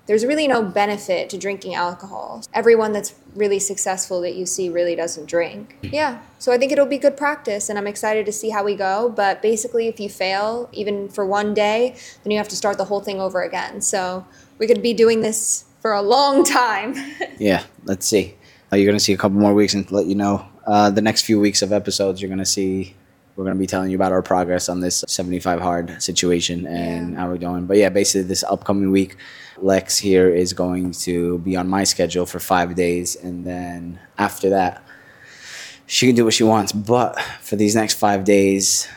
there's 0.06 0.24
really 0.24 0.46
no 0.46 0.62
benefit 0.62 1.28
to 1.30 1.38
drinking 1.38 1.74
alcohol. 1.74 2.44
Everyone 2.54 2.92
that's 2.92 3.14
really 3.38 3.58
successful 3.58 4.20
that 4.20 4.34
you 4.34 4.44
see 4.44 4.68
really 4.68 4.94
doesn't 4.94 5.26
drink. 5.26 5.78
Yeah. 5.82 6.20
So 6.38 6.52
I 6.52 6.58
think 6.58 6.72
it'll 6.72 6.86
be 6.86 6.98
good 6.98 7.16
practice 7.16 7.68
and 7.68 7.78
I'm 7.78 7.86
excited 7.86 8.26
to 8.26 8.32
see 8.32 8.50
how 8.50 8.64
we 8.64 8.74
go. 8.74 9.08
But 9.08 9.40
basically, 9.40 9.88
if 9.88 10.00
you 10.00 10.08
fail, 10.08 10.68
even 10.72 11.08
for 11.08 11.24
one 11.24 11.54
day, 11.54 11.96
then 12.24 12.30
you 12.30 12.38
have 12.38 12.48
to 12.48 12.56
start 12.56 12.76
the 12.76 12.84
whole 12.84 13.00
thing 13.00 13.20
over 13.20 13.42
again. 13.42 13.80
So 13.80 14.26
we 14.58 14.66
could 14.66 14.82
be 14.82 14.92
doing 14.92 15.20
this 15.20 15.64
for 15.80 15.92
a 15.92 16.02
long 16.02 16.44
time. 16.44 16.94
yeah. 17.38 17.64
Let's 17.84 18.06
see. 18.06 18.34
Uh, 18.72 18.76
you're 18.76 18.86
going 18.86 18.98
to 18.98 19.04
see 19.04 19.14
a 19.14 19.16
couple 19.16 19.38
more 19.38 19.54
weeks 19.54 19.72
and 19.72 19.90
let 19.90 20.06
you 20.06 20.14
know 20.14 20.46
uh, 20.66 20.90
the 20.90 21.00
next 21.00 21.22
few 21.22 21.40
weeks 21.40 21.62
of 21.62 21.72
episodes, 21.72 22.20
you're 22.20 22.28
going 22.28 22.38
to 22.38 22.44
see 22.44 22.94
we're 23.38 23.44
going 23.44 23.56
to 23.56 23.60
be 23.60 23.68
telling 23.68 23.88
you 23.88 23.96
about 23.96 24.10
our 24.10 24.20
progress 24.20 24.68
on 24.68 24.80
this 24.80 25.04
75 25.06 25.60
hard 25.60 26.02
situation 26.02 26.66
and 26.66 27.12
yeah. 27.12 27.20
how 27.20 27.28
we're 27.28 27.38
doing. 27.38 27.66
But 27.66 27.76
yeah, 27.76 27.88
basically, 27.88 28.22
this 28.22 28.42
upcoming 28.42 28.90
week, 28.90 29.16
Lex 29.58 29.96
here 29.96 30.28
is 30.28 30.52
going 30.52 30.90
to 31.06 31.38
be 31.38 31.54
on 31.54 31.68
my 31.68 31.84
schedule 31.84 32.26
for 32.26 32.40
five 32.40 32.74
days. 32.74 33.14
And 33.14 33.44
then 33.44 34.00
after 34.18 34.50
that, 34.50 34.82
she 35.86 36.06
can 36.06 36.16
do 36.16 36.24
what 36.24 36.34
she 36.34 36.42
wants. 36.42 36.72
But 36.72 37.16
for 37.40 37.54
these 37.54 37.76
next 37.76 37.94
five 37.94 38.24
days, 38.24 38.88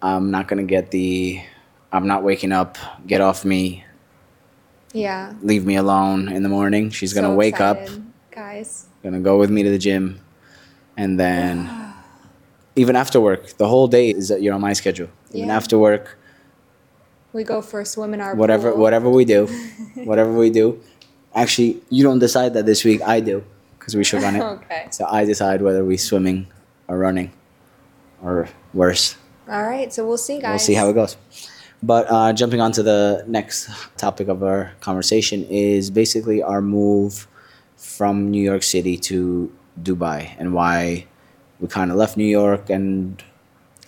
I'm 0.00 0.30
not 0.30 0.46
going 0.46 0.64
to 0.64 0.70
get 0.70 0.92
the, 0.92 1.42
I'm 1.90 2.06
not 2.06 2.22
waking 2.22 2.52
up, 2.52 2.78
get 3.04 3.20
off 3.20 3.44
me. 3.44 3.84
Yeah. 4.92 5.34
Leave 5.42 5.66
me 5.66 5.74
alone 5.74 6.28
in 6.28 6.44
the 6.44 6.48
morning. 6.48 6.90
She's 6.90 7.14
going 7.14 7.28
to 7.28 7.34
wake 7.34 7.54
excited, 7.54 7.88
up. 7.88 8.00
Guys. 8.30 8.86
Going 9.02 9.14
to 9.14 9.20
go 9.20 9.38
with 9.38 9.50
me 9.50 9.64
to 9.64 9.70
the 9.70 9.78
gym. 9.78 10.20
And 10.96 11.18
then 11.18 11.66
even 12.78 12.94
after 12.96 13.20
work, 13.20 13.56
the 13.58 13.68
whole 13.68 13.88
day 13.88 14.10
is 14.10 14.30
you're 14.30 14.54
on 14.54 14.60
my 14.60 14.72
schedule. 14.72 15.08
Even 15.32 15.48
yeah. 15.48 15.56
after 15.56 15.76
work, 15.78 16.18
we 17.32 17.44
go 17.44 17.60
for 17.60 17.80
a 17.80 17.84
swim 17.84 18.14
in 18.14 18.20
our 18.20 18.34
whatever 18.34 18.70
pool. 18.70 18.80
whatever 18.80 19.10
we 19.10 19.24
do, 19.24 19.46
whatever 20.10 20.32
we 20.32 20.48
do. 20.50 20.80
Actually, 21.34 21.80
you 21.90 22.02
don't 22.02 22.18
decide 22.18 22.54
that 22.54 22.64
this 22.66 22.84
week. 22.84 23.02
I 23.02 23.20
do 23.20 23.44
because 23.78 23.94
we 23.96 24.04
should 24.04 24.22
run 24.22 24.36
it. 24.36 24.42
okay. 24.42 24.88
So 24.90 25.06
I 25.06 25.24
decide 25.24 25.60
whether 25.60 25.84
we're 25.84 25.98
swimming 25.98 26.46
or 26.86 26.98
running, 26.98 27.32
or 28.22 28.48
worse. 28.72 29.16
All 29.48 29.62
right. 29.62 29.92
So 29.92 30.06
we'll 30.06 30.18
see, 30.18 30.40
guys. 30.40 30.50
We'll 30.50 30.58
see 30.70 30.74
how 30.74 30.88
it 30.88 30.94
goes. 30.94 31.16
But 31.82 32.06
uh, 32.10 32.32
jumping 32.32 32.60
on 32.60 32.72
to 32.72 32.82
the 32.82 33.24
next 33.26 33.70
topic 33.96 34.28
of 34.28 34.42
our 34.42 34.72
conversation 34.80 35.44
is 35.44 35.90
basically 35.90 36.42
our 36.42 36.60
move 36.60 37.28
from 37.76 38.30
New 38.30 38.42
York 38.42 38.62
City 38.62 38.96
to 38.96 39.52
Dubai 39.80 40.34
and 40.38 40.52
why 40.52 41.06
we 41.60 41.68
kind 41.68 41.90
of 41.90 41.96
left 41.96 42.16
New 42.16 42.24
York 42.24 42.70
and 42.70 43.22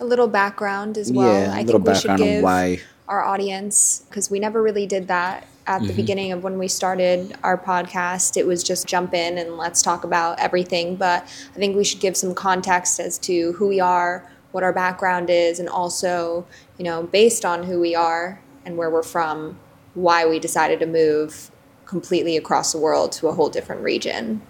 a 0.00 0.04
little 0.04 0.28
background 0.28 0.98
as 0.98 1.12
well. 1.12 1.32
Yeah, 1.32 1.52
a 1.52 1.58
I 1.58 1.62
little 1.62 1.80
think 1.80 1.88
we 1.88 2.00
should 2.00 2.16
give 2.16 2.42
why 2.42 2.80
our 3.08 3.24
audience 3.24 4.04
because 4.08 4.30
we 4.30 4.38
never 4.38 4.62
really 4.62 4.86
did 4.86 5.08
that 5.08 5.46
at 5.66 5.80
the 5.80 5.88
mm-hmm. 5.88 5.96
beginning 5.96 6.32
of 6.32 6.42
when 6.42 6.58
we 6.58 6.68
started 6.68 7.36
our 7.42 7.58
podcast. 7.58 8.36
It 8.36 8.46
was 8.46 8.62
just 8.62 8.86
jump 8.86 9.14
in 9.14 9.36
and 9.36 9.56
let's 9.56 9.82
talk 9.82 10.04
about 10.04 10.38
everything. 10.38 10.96
But 10.96 11.22
I 11.22 11.58
think 11.58 11.76
we 11.76 11.84
should 11.84 12.00
give 12.00 12.16
some 12.16 12.34
context 12.34 12.98
as 12.98 13.18
to 13.18 13.52
who 13.52 13.68
we 13.68 13.80
are, 13.80 14.28
what 14.52 14.64
our 14.64 14.72
background 14.72 15.28
is, 15.28 15.60
and 15.60 15.68
also, 15.68 16.46
you 16.78 16.84
know, 16.84 17.02
based 17.02 17.44
on 17.44 17.64
who 17.64 17.80
we 17.80 17.94
are 17.94 18.40
and 18.64 18.76
where 18.76 18.90
we're 18.90 19.02
from, 19.02 19.58
why 19.94 20.26
we 20.26 20.38
decided 20.38 20.80
to 20.80 20.86
move 20.86 21.50
completely 21.84 22.36
across 22.36 22.72
the 22.72 22.78
world 22.78 23.12
to 23.12 23.28
a 23.28 23.32
whole 23.32 23.50
different 23.50 23.82
region. 23.82 24.40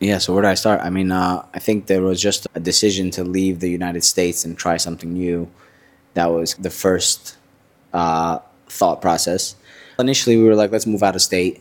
Yeah, 0.00 0.16
so 0.16 0.32
where 0.32 0.42
do 0.42 0.48
I 0.48 0.54
start? 0.54 0.80
I 0.80 0.88
mean, 0.88 1.12
uh, 1.12 1.44
I 1.52 1.58
think 1.58 1.86
there 1.86 2.00
was 2.00 2.22
just 2.22 2.46
a 2.54 2.60
decision 2.60 3.10
to 3.12 3.22
leave 3.22 3.60
the 3.60 3.68
United 3.68 4.02
States 4.02 4.46
and 4.46 4.56
try 4.56 4.78
something 4.78 5.12
new. 5.12 5.50
That 6.14 6.30
was 6.32 6.54
the 6.54 6.70
first 6.70 7.36
uh, 7.92 8.38
thought 8.66 9.02
process. 9.02 9.56
Initially, 9.98 10.38
we 10.38 10.44
were 10.44 10.54
like, 10.54 10.72
let's 10.72 10.86
move 10.86 11.02
out 11.02 11.16
of 11.16 11.20
state. 11.20 11.60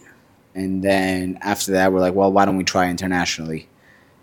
And 0.56 0.82
then 0.82 1.38
after 1.42 1.74
that, 1.74 1.92
we're 1.92 2.00
like, 2.00 2.16
well, 2.16 2.32
why 2.32 2.46
don't 2.46 2.56
we 2.56 2.64
try 2.64 2.90
internationally? 2.90 3.68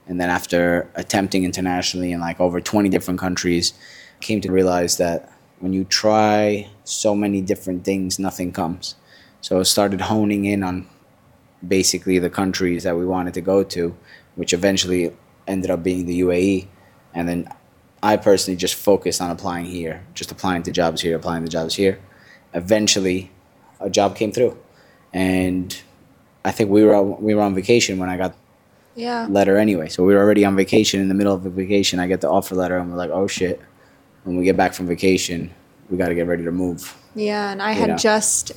And 0.08 0.18
then 0.18 0.30
after 0.30 0.88
attempting 0.94 1.44
internationally 1.44 2.10
in 2.10 2.20
like 2.20 2.40
over 2.40 2.58
20 2.58 2.88
different 2.88 3.20
countries, 3.20 3.74
came 4.20 4.40
to 4.40 4.50
realize 4.50 4.96
that 4.96 5.30
when 5.60 5.74
you 5.74 5.84
try 5.84 6.70
so 6.84 7.14
many 7.14 7.42
different 7.42 7.84
things, 7.84 8.18
nothing 8.18 8.50
comes. 8.50 8.94
So 9.42 9.60
I 9.60 9.62
started 9.64 10.00
honing 10.00 10.46
in 10.46 10.62
on 10.62 10.88
basically 11.66 12.18
the 12.18 12.30
countries 12.30 12.82
that 12.84 12.96
we 12.96 13.06
wanted 13.06 13.34
to 13.34 13.40
go 13.40 13.62
to, 13.62 13.96
which 14.34 14.52
eventually 14.52 15.14
ended 15.46 15.70
up 15.70 15.82
being 15.82 16.06
the 16.06 16.20
UAE. 16.20 16.68
And 17.14 17.28
then 17.28 17.48
I 18.02 18.16
personally 18.16 18.56
just 18.56 18.74
focused 18.74 19.20
on 19.20 19.30
applying 19.30 19.66
here, 19.66 20.04
just 20.14 20.30
applying 20.30 20.62
to 20.64 20.70
jobs 20.70 21.00
here, 21.00 21.16
applying 21.16 21.44
to 21.44 21.50
jobs 21.50 21.74
here. 21.74 21.98
Eventually, 22.52 23.30
a 23.80 23.90
job 23.90 24.16
came 24.16 24.32
through, 24.32 24.56
and 25.12 25.78
I 26.44 26.52
think 26.52 26.70
we 26.70 26.84
were 26.84 26.94
on, 26.94 27.20
we 27.20 27.34
were 27.34 27.42
on 27.42 27.54
vacation 27.54 27.98
when 27.98 28.08
I 28.08 28.16
got 28.16 28.34
yeah 28.94 29.26
letter 29.28 29.58
anyway. 29.58 29.88
So 29.88 30.04
we 30.04 30.14
were 30.14 30.20
already 30.20 30.44
on 30.44 30.56
vacation. 30.56 31.00
In 31.00 31.08
the 31.08 31.14
middle 31.14 31.34
of 31.34 31.42
the 31.42 31.50
vacation, 31.50 31.98
I 31.98 32.06
get 32.06 32.20
the 32.20 32.30
offer 32.30 32.54
letter, 32.54 32.78
and 32.78 32.90
we're 32.90 32.96
like, 32.96 33.10
oh 33.10 33.26
shit. 33.26 33.60
When 34.24 34.36
we 34.36 34.44
get 34.44 34.56
back 34.56 34.74
from 34.74 34.86
vacation, 34.86 35.52
we 35.88 35.96
got 35.96 36.08
to 36.08 36.14
get 36.14 36.26
ready 36.26 36.42
to 36.44 36.50
move. 36.50 36.96
Yeah, 37.14 37.50
and 37.52 37.62
I 37.62 37.72
had 37.72 37.90
know? 37.90 37.96
just 37.96 38.52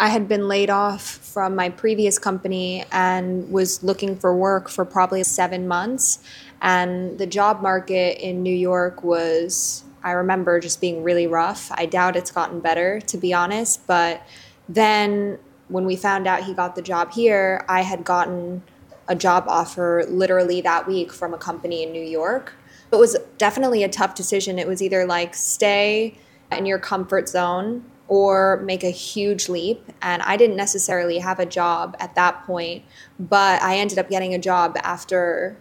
I 0.00 0.08
had 0.08 0.28
been 0.28 0.46
laid 0.46 0.70
off 0.70 1.02
from 1.02 1.56
my 1.56 1.70
previous 1.70 2.18
company 2.18 2.84
and 2.92 3.50
was 3.50 3.82
looking 3.82 4.16
for 4.16 4.34
work 4.34 4.68
for 4.68 4.84
probably 4.84 5.24
seven 5.24 5.66
months. 5.66 6.20
And 6.62 7.18
the 7.18 7.26
job 7.26 7.62
market 7.62 8.24
in 8.24 8.42
New 8.42 8.54
York 8.54 9.02
was, 9.02 9.82
I 10.04 10.12
remember 10.12 10.60
just 10.60 10.80
being 10.80 11.02
really 11.02 11.26
rough. 11.26 11.72
I 11.72 11.86
doubt 11.86 12.14
it's 12.14 12.30
gotten 12.30 12.60
better, 12.60 13.00
to 13.02 13.18
be 13.18 13.34
honest. 13.34 13.86
But 13.88 14.22
then 14.68 15.38
when 15.66 15.84
we 15.84 15.96
found 15.96 16.28
out 16.28 16.44
he 16.44 16.54
got 16.54 16.76
the 16.76 16.82
job 16.82 17.12
here, 17.12 17.64
I 17.68 17.82
had 17.82 18.04
gotten 18.04 18.62
a 19.08 19.16
job 19.16 19.44
offer 19.48 20.04
literally 20.08 20.60
that 20.60 20.86
week 20.86 21.12
from 21.12 21.34
a 21.34 21.38
company 21.38 21.82
in 21.82 21.90
New 21.90 22.04
York. 22.04 22.54
It 22.92 22.96
was 22.96 23.16
definitely 23.36 23.82
a 23.82 23.88
tough 23.88 24.14
decision. 24.14 24.60
It 24.60 24.68
was 24.68 24.80
either 24.80 25.04
like 25.06 25.34
stay 25.34 26.16
in 26.52 26.66
your 26.66 26.78
comfort 26.78 27.28
zone 27.28 27.84
or 28.08 28.60
make 28.64 28.82
a 28.82 28.90
huge 28.90 29.48
leap. 29.48 29.84
And 30.02 30.22
I 30.22 30.36
didn't 30.36 30.56
necessarily 30.56 31.18
have 31.18 31.38
a 31.38 31.46
job 31.46 31.94
at 32.00 32.14
that 32.16 32.44
point, 32.44 32.84
but 33.20 33.62
I 33.62 33.76
ended 33.76 33.98
up 33.98 34.08
getting 34.08 34.34
a 34.34 34.38
job 34.38 34.76
after 34.82 35.56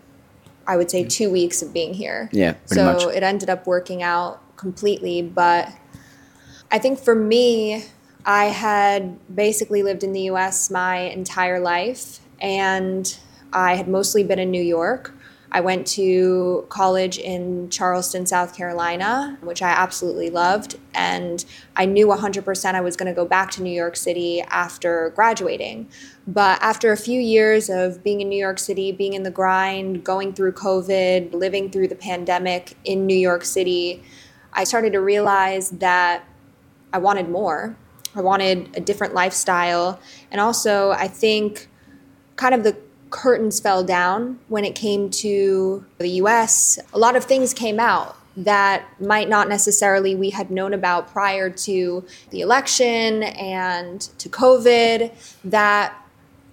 I 0.65 0.75
would 0.75 0.89
say 0.89 1.03
two 1.03 1.29
weeks 1.29 1.61
of 1.61 1.73
being 1.73 1.93
here. 1.93 2.29
Yeah, 2.33 2.55
so 2.65 2.83
much. 2.83 3.03
it 3.03 3.23
ended 3.23 3.49
up 3.49 3.65
working 3.67 4.03
out 4.03 4.41
completely. 4.57 5.21
But 5.21 5.71
I 6.71 6.79
think 6.79 6.99
for 6.99 7.15
me, 7.15 7.85
I 8.25 8.45
had 8.45 9.17
basically 9.33 9.83
lived 9.83 10.03
in 10.03 10.11
the 10.11 10.23
US 10.23 10.69
my 10.69 10.97
entire 10.97 11.59
life, 11.59 12.19
and 12.41 13.17
I 13.53 13.75
had 13.75 13.87
mostly 13.87 14.23
been 14.23 14.39
in 14.39 14.51
New 14.51 14.61
York. 14.61 15.13
I 15.51 15.61
went 15.61 15.87
to 15.87 16.65
college 16.69 17.17
in 17.17 17.69
Charleston, 17.69 18.25
South 18.25 18.55
Carolina, 18.55 19.37
which 19.41 19.61
I 19.61 19.69
absolutely 19.69 20.29
loved. 20.29 20.77
And 20.93 21.43
I 21.75 21.85
knew 21.85 22.07
100% 22.07 22.75
I 22.75 22.81
was 22.81 22.97
going 22.97 23.07
to 23.07 23.15
go 23.15 23.25
back 23.25 23.51
to 23.51 23.63
New 23.63 23.71
York 23.71 23.95
City 23.95 24.41
after 24.41 25.11
graduating. 25.15 25.89
But 26.27 26.61
after 26.61 26.91
a 26.91 26.97
few 26.97 27.21
years 27.21 27.69
of 27.69 28.03
being 28.03 28.19
in 28.19 28.29
New 28.29 28.39
York 28.39 28.59
City, 28.59 28.91
being 28.91 29.13
in 29.13 29.23
the 29.23 29.31
grind, 29.31 30.03
going 30.03 30.33
through 30.33 30.51
COVID, 30.53 31.33
living 31.33 31.71
through 31.71 31.87
the 31.87 31.95
pandemic 31.95 32.75
in 32.83 33.05
New 33.05 33.15
York 33.15 33.45
City, 33.45 34.03
I 34.51 34.65
started 34.65 34.91
to 34.93 35.01
realize 35.01 35.69
that 35.71 36.25
I 36.91 36.97
wanted 36.97 37.29
more. 37.29 37.77
I 38.15 38.21
wanted 38.21 38.75
a 38.75 38.81
different 38.81 39.13
lifestyle. 39.13 39.99
And 40.31 40.41
also, 40.41 40.91
I 40.91 41.07
think 41.07 41.69
kind 42.35 42.53
of 42.53 42.63
the 42.63 42.75
curtains 43.09 43.59
fell 43.59 43.83
down 43.83 44.39
when 44.47 44.65
it 44.65 44.75
came 44.75 45.09
to 45.09 45.85
the 45.97 46.09
US. 46.21 46.79
A 46.93 46.99
lot 46.99 47.15
of 47.15 47.23
things 47.23 47.53
came 47.53 47.79
out 47.79 48.17
that 48.35 48.85
might 49.01 49.27
not 49.27 49.49
necessarily 49.49 50.13
we 50.13 50.29
had 50.29 50.51
known 50.51 50.73
about 50.73 51.11
prior 51.11 51.49
to 51.49 52.05
the 52.29 52.41
election 52.41 53.23
and 53.23 54.01
to 54.19 54.29
COVID 54.29 55.11
that 55.43 55.95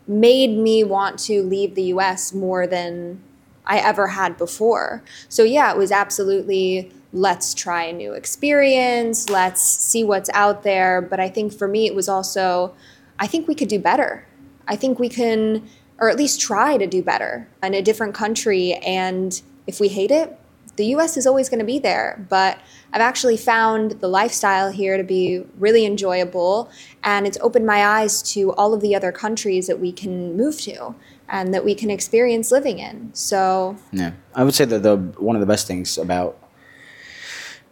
made 0.07 0.57
me 0.57 0.83
want 0.83 1.19
to 1.19 1.43
leave 1.43 1.75
the 1.75 1.85
US 1.85 2.33
more 2.33 2.67
than 2.67 3.23
I 3.67 3.79
ever 3.79 4.09
had 4.09 4.37
before. 4.37 5.03
So, 5.29 5.43
yeah, 5.43 5.71
it 5.73 5.77
was 5.77 5.93
absolutely 5.93 6.91
let's 7.13 7.55
try 7.55 7.85
a 7.85 7.93
new 7.93 8.13
experience, 8.13 9.31
let's 9.31 9.63
see 9.63 10.03
what's 10.03 10.29
out 10.31 10.65
there. 10.65 11.01
But 11.01 11.21
I 11.21 11.29
think 11.29 11.53
for 11.53 11.69
me, 11.69 11.87
it 11.87 11.95
was 11.95 12.09
also, 12.09 12.75
I 13.19 13.27
think 13.27 13.47
we 13.47 13.55
could 13.55 13.69
do 13.69 13.79
better. 13.79 14.27
I 14.67 14.77
think 14.77 14.99
we 14.99 15.09
can, 15.09 15.69
or 16.05 16.11
at 16.11 16.19
least 16.19 16.39
try 16.39 16.77
to 16.77 16.87
do 16.87 17.03
better 17.03 17.49
in 17.63 17.73
a 17.73 17.81
different 17.81 18.15
country. 18.15 18.75
And 18.75 19.41
if 19.67 19.81
we 19.81 19.89
hate 19.89 20.11
it, 20.11 20.39
the 20.77 20.85
US 20.97 21.17
is 21.17 21.27
always 21.27 21.49
going 21.49 21.61
to 21.61 21.65
be 21.65 21.79
there. 21.79 22.27
But 22.29 22.59
I've 22.93 23.01
actually 23.01 23.39
found 23.39 23.93
the 24.03 24.09
lifestyle 24.09 24.71
here 24.71 24.99
to 24.99 25.03
be 25.03 25.47
really 25.59 25.87
enjoyable. 25.87 26.71
And 27.03 27.27
it's 27.27 27.39
opened 27.41 27.65
my 27.65 27.87
eyes 27.87 28.21
to 28.35 28.53
all 28.53 28.75
of 28.75 28.83
the 28.83 28.95
other 28.95 29.13
countries 29.13 29.67
that 29.67 29.81
we 29.81 29.93
can 29.93 30.37
move 30.37 30.61
to 30.63 30.95
and 31.31 31.55
that 31.55 31.65
we 31.65 31.75
can 31.75 31.89
experience 31.89 32.53
living 32.53 32.81
in. 32.81 33.09
So, 33.15 33.79
Yeah, 33.91 34.13
I 34.35 34.45
would 34.45 34.55
say 34.55 34.67
that 34.67 34.83
the 34.83 34.97
one 35.17 35.37
of 35.37 35.41
the 35.41 35.47
best 35.47 35.67
things 35.67 35.97
about 35.97 36.37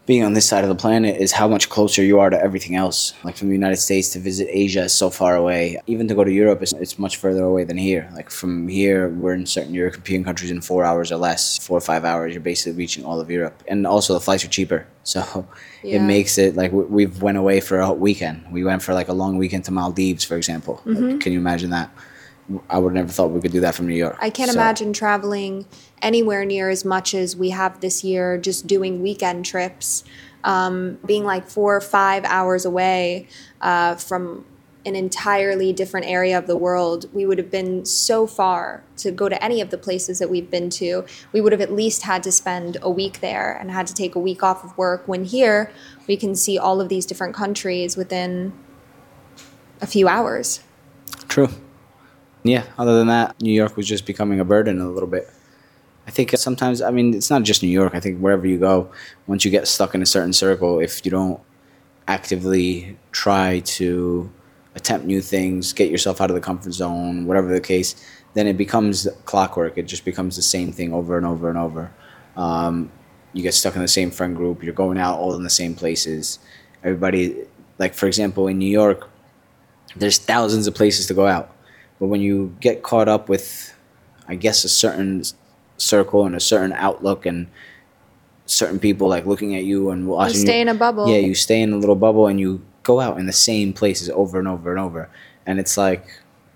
being 0.04 0.24
on 0.24 0.32
this 0.32 0.48
side 0.48 0.64
of 0.64 0.68
the 0.68 0.74
planet 0.74 1.20
is 1.20 1.30
how 1.30 1.46
much 1.46 1.68
closer 1.68 2.02
you 2.02 2.18
are 2.18 2.28
to 2.28 2.42
everything 2.42 2.74
else. 2.74 3.14
Like 3.22 3.36
from 3.36 3.48
the 3.48 3.54
United 3.54 3.76
States 3.76 4.08
to 4.10 4.18
visit 4.18 4.48
Asia 4.50 4.84
is 4.84 4.92
so 4.92 5.10
far 5.10 5.36
away. 5.36 5.80
Even 5.86 6.08
to 6.08 6.14
go 6.14 6.24
to 6.24 6.32
Europe, 6.32 6.60
it's, 6.60 6.72
it's 6.72 6.98
much 6.98 7.16
further 7.18 7.44
away 7.44 7.62
than 7.64 7.76
here. 7.76 8.10
Like 8.12 8.28
from 8.28 8.66
here, 8.66 9.10
we're 9.10 9.34
in 9.34 9.46
certain 9.46 9.74
European 9.74 10.24
countries 10.24 10.50
in 10.50 10.60
four 10.60 10.84
hours 10.84 11.12
or 11.12 11.16
less, 11.16 11.58
four 11.58 11.78
or 11.78 11.80
five 11.80 12.04
hours. 12.04 12.32
You're 12.32 12.42
basically 12.42 12.72
reaching 12.72 13.04
all 13.04 13.20
of 13.20 13.30
Europe, 13.30 13.62
and 13.68 13.86
also 13.86 14.12
the 14.14 14.20
flights 14.20 14.44
are 14.44 14.48
cheaper. 14.48 14.86
So 15.04 15.48
it 15.82 15.98
makes 15.98 16.38
it 16.38 16.54
like 16.54 16.70
we- 16.70 16.84
we've 16.84 17.20
went 17.20 17.36
away 17.36 17.58
for 17.58 17.80
a 17.80 17.92
weekend. 17.92 18.46
We 18.52 18.62
went 18.62 18.82
for 18.82 18.94
like 18.94 19.08
a 19.08 19.12
long 19.12 19.36
weekend 19.36 19.64
to 19.64 19.72
Maldives, 19.72 20.22
for 20.22 20.36
example. 20.36 20.80
Like, 20.84 20.96
mm-hmm. 20.96 21.18
can 21.18 21.32
you 21.32 21.40
imagine 21.40 21.70
that? 21.70 21.90
I 22.68 22.78
would 22.78 22.92
never 22.92 23.08
thought 23.08 23.30
we 23.30 23.40
could 23.40 23.52
do 23.52 23.60
that 23.60 23.74
from 23.74 23.86
New 23.86 23.94
York. 23.94 24.16
I 24.20 24.30
can't 24.30 24.50
So- 24.50 24.58
imagine 24.58 24.92
traveling 24.92 25.64
anywhere 26.00 26.44
near 26.44 26.68
as 26.68 26.84
much 26.84 27.14
as 27.14 27.36
we 27.36 27.50
have 27.50 27.80
this 27.80 28.02
year, 28.02 28.36
just 28.36 28.66
doing 28.66 29.02
weekend 29.02 29.44
trips, 29.44 30.04
um, 30.44 30.98
being 31.06 31.24
like 31.24 31.46
four 31.48 31.76
or 31.76 31.80
five 31.80 32.24
hours 32.24 32.64
away 32.64 33.28
uh, 33.60 33.94
from 33.94 34.44
an 34.84 34.96
entirely 34.96 35.72
different 35.72 36.06
area 36.06 36.36
of 36.36 36.48
the 36.48 36.56
world. 36.56 37.06
We 37.12 37.24
would 37.24 37.38
have 37.38 37.52
been 37.52 37.84
so 37.84 38.26
far 38.26 38.82
to 38.96 39.12
go 39.12 39.28
to 39.28 39.40
any 39.42 39.60
of 39.60 39.70
the 39.70 39.78
places 39.78 40.18
that 40.18 40.28
we've 40.28 40.50
been 40.50 40.70
to. 40.70 41.04
We 41.32 41.40
would 41.40 41.52
have 41.52 41.60
at 41.60 41.72
least 41.72 42.02
had 42.02 42.24
to 42.24 42.32
spend 42.32 42.76
a 42.82 42.90
week 42.90 43.20
there 43.20 43.56
and 43.60 43.70
had 43.70 43.86
to 43.86 43.94
take 43.94 44.16
a 44.16 44.18
week 44.18 44.42
off 44.42 44.64
of 44.64 44.76
work. 44.76 45.06
When 45.06 45.24
here, 45.24 45.70
we 46.08 46.16
can 46.16 46.34
see 46.34 46.58
all 46.58 46.80
of 46.80 46.88
these 46.88 47.06
different 47.06 47.32
countries 47.34 47.96
within 47.96 48.52
a 49.80 49.86
few 49.86 50.08
hours. 50.08 50.60
True. 51.28 51.48
Yeah, 52.44 52.64
other 52.76 52.98
than 52.98 53.06
that, 53.06 53.40
New 53.40 53.52
York 53.52 53.76
was 53.76 53.86
just 53.86 54.04
becoming 54.04 54.40
a 54.40 54.44
burden 54.44 54.80
a 54.80 54.90
little 54.90 55.08
bit. 55.08 55.30
I 56.06 56.10
think 56.10 56.30
sometimes, 56.36 56.82
I 56.82 56.90
mean, 56.90 57.14
it's 57.14 57.30
not 57.30 57.44
just 57.44 57.62
New 57.62 57.68
York. 57.68 57.94
I 57.94 58.00
think 58.00 58.18
wherever 58.18 58.46
you 58.46 58.58
go, 58.58 58.90
once 59.28 59.44
you 59.44 59.50
get 59.50 59.68
stuck 59.68 59.94
in 59.94 60.02
a 60.02 60.06
certain 60.06 60.32
circle, 60.32 60.80
if 60.80 61.04
you 61.04 61.10
don't 61.10 61.40
actively 62.08 62.98
try 63.12 63.60
to 63.60 64.30
attempt 64.74 65.06
new 65.06 65.20
things, 65.20 65.72
get 65.72 65.90
yourself 65.90 66.20
out 66.20 66.30
of 66.30 66.34
the 66.34 66.40
comfort 66.40 66.72
zone, 66.72 67.26
whatever 67.26 67.52
the 67.52 67.60
case, 67.60 67.94
then 68.34 68.48
it 68.48 68.56
becomes 68.56 69.06
clockwork. 69.24 69.78
It 69.78 69.84
just 69.84 70.04
becomes 70.04 70.34
the 70.34 70.42
same 70.42 70.72
thing 70.72 70.92
over 70.92 71.16
and 71.16 71.26
over 71.26 71.48
and 71.48 71.58
over. 71.58 71.92
Um, 72.36 72.90
you 73.32 73.42
get 73.42 73.54
stuck 73.54 73.76
in 73.76 73.82
the 73.82 73.88
same 73.88 74.10
friend 74.10 74.34
group. 74.34 74.64
You're 74.64 74.74
going 74.74 74.98
out 74.98 75.18
all 75.18 75.34
in 75.34 75.44
the 75.44 75.50
same 75.50 75.74
places. 75.74 76.40
Everybody, 76.82 77.36
like 77.78 77.94
for 77.94 78.06
example, 78.06 78.48
in 78.48 78.58
New 78.58 78.70
York, 78.70 79.08
there's 79.94 80.18
thousands 80.18 80.66
of 80.66 80.74
places 80.74 81.06
to 81.06 81.14
go 81.14 81.26
out. 81.26 81.51
But 82.02 82.08
when 82.08 82.20
you 82.20 82.56
get 82.58 82.82
caught 82.82 83.06
up 83.06 83.28
with, 83.28 83.72
I 84.26 84.34
guess, 84.34 84.64
a 84.64 84.68
certain 84.68 85.22
circle 85.76 86.26
and 86.26 86.34
a 86.34 86.40
certain 86.40 86.72
outlook 86.72 87.26
and 87.26 87.46
certain 88.46 88.80
people 88.80 89.06
like 89.08 89.24
looking 89.24 89.54
at 89.54 89.62
you 89.62 89.90
and 89.90 90.08
watching 90.08 90.34
You 90.40 90.40
stay 90.42 90.60
in 90.60 90.66
a 90.68 90.74
bubble. 90.74 91.08
yeah, 91.08 91.18
you 91.18 91.36
stay 91.36 91.62
in 91.62 91.72
a 91.72 91.76
little 91.76 91.94
bubble 91.94 92.26
and 92.26 92.40
you 92.40 92.60
go 92.82 92.98
out 92.98 93.18
in 93.20 93.26
the 93.26 93.32
same 93.32 93.72
places 93.72 94.10
over 94.10 94.40
and 94.40 94.48
over 94.48 94.72
and 94.72 94.80
over. 94.80 95.08
And 95.46 95.60
it's 95.60 95.76
like 95.76 96.04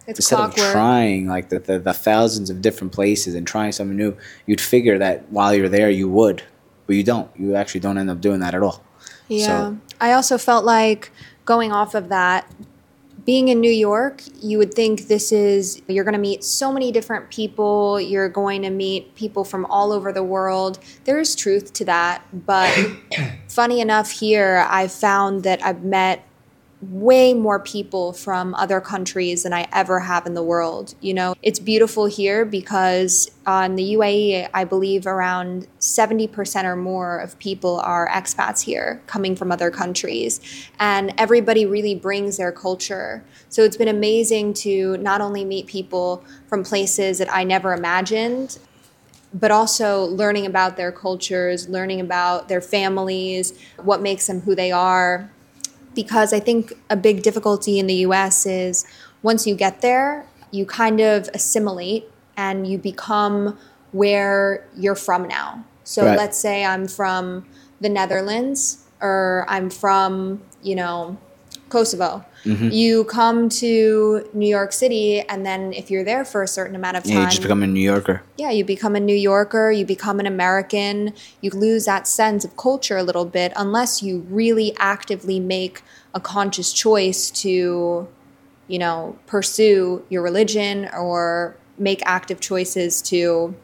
It's 0.09 0.19
instead 0.19 0.35
clockwork. 0.35 0.67
of 0.67 0.73
trying 0.73 1.29
like 1.29 1.49
the, 1.51 1.61
the, 1.61 1.79
the 1.79 1.95
thousands 1.95 2.51
of 2.51 2.61
different 2.61 2.93
places 2.93 3.37
and 3.37 3.47
trying 3.47 3.71
something 3.71 3.97
new, 3.97 4.17
you'd 4.47 4.61
figure 4.61 4.99
that 4.99 5.31
while 5.31 5.55
you're 5.55 5.69
there 5.69 5.91
you 5.91 6.09
would, 6.09 6.43
but 6.89 6.97
you 6.97 7.05
don't. 7.05 7.31
You 7.39 7.55
actually 7.55 7.83
don't 7.83 7.99
end 7.99 8.11
up 8.11 8.21
doing 8.21 8.41
that 8.41 8.53
at 8.53 8.65
all. 8.65 8.83
Yeah. 9.29 9.47
So- 9.47 9.79
I 10.01 10.11
also 10.11 10.39
felt 10.39 10.65
like 10.65 11.13
going 11.45 11.71
off 11.71 11.95
of 11.95 12.09
that, 12.09 12.53
being 13.27 13.49
in 13.49 13.61
New 13.61 13.73
York, 13.73 14.23
you 14.41 14.57
would 14.57 14.73
think 14.73 15.09
this 15.09 15.33
is, 15.33 15.83
you're 15.89 16.05
going 16.05 16.15
to 16.15 16.19
meet 16.19 16.45
so 16.45 16.73
many 16.73 16.93
different 16.93 17.29
people. 17.29 18.01
You're 18.01 18.29
going 18.29 18.63
to 18.63 18.71
meet 18.71 19.17
people 19.17 19.45
from 19.45 19.67
all 19.67 19.93
over 19.93 20.13
the 20.13 20.23
world. 20.23 20.79
There 21.05 21.19
is 21.19 21.35
truth 21.35 21.73
to 21.75 21.85
that. 21.87 22.23
But 22.33 22.73
funny 23.49 23.81
enough, 23.81 24.13
here, 24.13 24.65
I've 24.71 24.93
found 24.93 25.43
that 25.43 25.63
I've 25.65 25.83
met 25.83 26.25
way 26.83 27.33
more 27.33 27.59
people 27.59 28.13
from 28.13 28.55
other 28.55 28.81
countries 28.81 29.45
than 29.45 29.53
I 29.53 29.67
ever 29.73 30.01
have 30.01 30.27
in 30.27 30.35
the 30.35 30.43
world. 30.43 30.95
You 31.01 31.15
know, 31.15 31.35
it's 31.43 31.59
beautiful 31.59 32.07
here 32.07 32.45
because 32.45 33.31
uh, 33.47 33.65
on 33.67 33.77
the 33.77 33.95
UAE, 33.95 34.51
I 34.53 34.65
believe 34.65 35.07
around 35.07 35.67
70% 35.81 36.65
or 36.65 36.77
more 36.77 37.19
of 37.19 37.39
people 37.39 37.81
are 37.81 38.09
expats 38.09 38.61
here 38.61 39.01
coming 39.07 39.35
from 39.35 39.51
other 39.51 39.71
countries. 39.71 40.41
And 40.79 41.15
everybody 41.17 41.65
really 41.65 41.95
brings 41.95 42.37
their 42.37 42.53
culture. 42.53 43.25
So 43.49 43.63
it's 43.63 43.77
been 43.77 43.89
amazing 43.89 44.53
to 44.55 44.99
not 44.99 45.21
only 45.23 45.45
meet 45.45 45.67
people 45.67 46.23
from 46.47 46.63
places 46.63 47.19
that 47.19 47.33
I 47.33 47.45
never 47.45 47.73
imagined, 47.73 48.59
but 49.33 49.51
also 49.51 50.05
learning 50.05 50.47
about 50.47 50.77
their 50.77 50.93
cultures, 50.93 51.69
learning 51.69 52.01
about 52.01 52.49
their 52.49 52.61
families, 52.61 53.59
what 53.83 54.03
makes 54.03 54.27
them 54.27 54.43
who 54.43 54.55
they 54.55 54.71
are 54.71 55.31
because 55.97 56.33
I 56.33 56.39
think 56.39 56.75
a 56.89 56.97
big 56.97 57.23
difficulty 57.25 57.81
in 57.81 57.89
the 57.89 57.95
US 58.07 58.47
is 58.47 58.87
once 59.23 59.47
you 59.49 59.57
get 59.57 59.81
there, 59.81 60.27
you 60.53 60.65
kind 60.65 61.01
of 61.01 61.29
assimilate 61.35 62.09
and 62.37 62.67
you 62.69 62.79
become 62.79 63.59
where 63.91 64.65
you're 64.77 64.95
from 64.95 65.27
now. 65.27 65.65
So 65.83 66.05
Right. 66.05 66.17
let's 66.17 66.39
say 66.39 66.65
I'm 66.65 66.87
from 66.87 67.47
the 67.81 67.89
Netherlands 67.89 68.85
or 69.01 69.45
I'm 69.49 69.71
from, 69.71 70.43
you 70.63 70.77
know, 70.77 71.17
Kosovo. 71.69 72.25
Mm-hmm. 72.45 72.69
You 72.71 73.05
come 73.05 73.49
to 73.49 74.29
New 74.33 74.49
York 74.49 74.73
City, 74.73 75.21
and 75.21 75.45
then 75.45 75.73
if 75.73 75.91
you're 75.91 76.05
there 76.05 76.25
for 76.25 76.43
a 76.43 76.49
certain 76.49 76.77
amount 76.77 76.97
of 76.97 77.03
time, 77.03 77.13
Yeah, 77.13 77.21
you 77.23 77.27
just 77.31 77.43
become 77.43 77.63
a 77.63 77.67
New 77.67 77.81
Yorker. 77.81 78.23
yeah, 78.39 78.51
you 78.51 78.65
become 78.65 78.95
a 78.95 79.01
New 79.01 79.17
Yorker, 79.17 79.73
you 79.73 79.85
become 79.85 80.21
an 80.21 80.27
American, 80.27 81.13
you 81.41 81.51
lose 81.51 81.87
that 81.87 82.07
sense 82.07 82.45
of 82.45 82.57
culture 82.57 82.97
a 82.97 83.03
little 83.03 83.25
bit 83.25 83.53
unless 83.57 84.03
you 84.03 84.21
really 84.31 84.75
actively 84.79 85.41
make 85.41 85.83
a 86.15 86.21
conscious 86.21 86.73
choice 86.73 87.31
to, 87.31 88.07
you 88.69 88.79
know, 88.79 89.19
pursue 89.27 90.05
your 90.09 90.23
religion 90.23 90.89
or 90.97 91.57
make 91.79 92.01
active 92.07 92.39
choices 92.41 93.03
to 93.03 93.55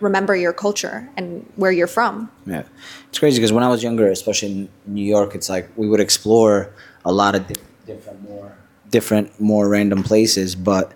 remember 0.00 0.36
your 0.36 0.52
culture 0.52 1.08
and 1.16 1.50
where 1.56 1.72
you're 1.72 1.86
from. 1.86 2.30
Yeah, 2.46 2.64
it's 3.08 3.18
crazy 3.18 3.38
because 3.38 3.52
when 3.52 3.64
I 3.64 3.68
was 3.68 3.82
younger, 3.82 4.08
especially 4.08 4.52
in 4.52 4.68
New 4.86 5.04
York, 5.04 5.34
it's 5.34 5.48
like 5.48 5.70
we 5.76 5.88
would 5.88 6.00
explore 6.00 6.70
a 7.04 7.12
lot 7.12 7.34
of 7.34 7.46
di- 7.46 7.54
different, 7.86 8.22
more 8.22 8.56
different, 8.90 9.40
more 9.40 9.68
random 9.68 10.02
places. 10.02 10.54
But 10.54 10.92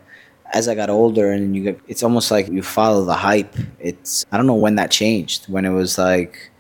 as 0.53 0.69
I 0.69 0.75
got 0.75 0.91
older, 0.91 1.31
and 1.33 1.55
you 1.55 1.63
get, 1.63 1.81
it's 1.89 2.03
almost 2.03 2.31
like 2.31 2.49
you 2.49 2.63
follow 2.63 3.05
the 3.05 3.15
hype. 3.15 3.55
It's 3.79 4.25
I 4.33 4.37
don't 4.37 4.47
know 4.47 4.55
when 4.55 4.77
that 4.77 4.91
changed. 4.91 5.49
When 5.49 5.65
it 5.65 5.71
was 5.71 5.99
like 5.99 6.51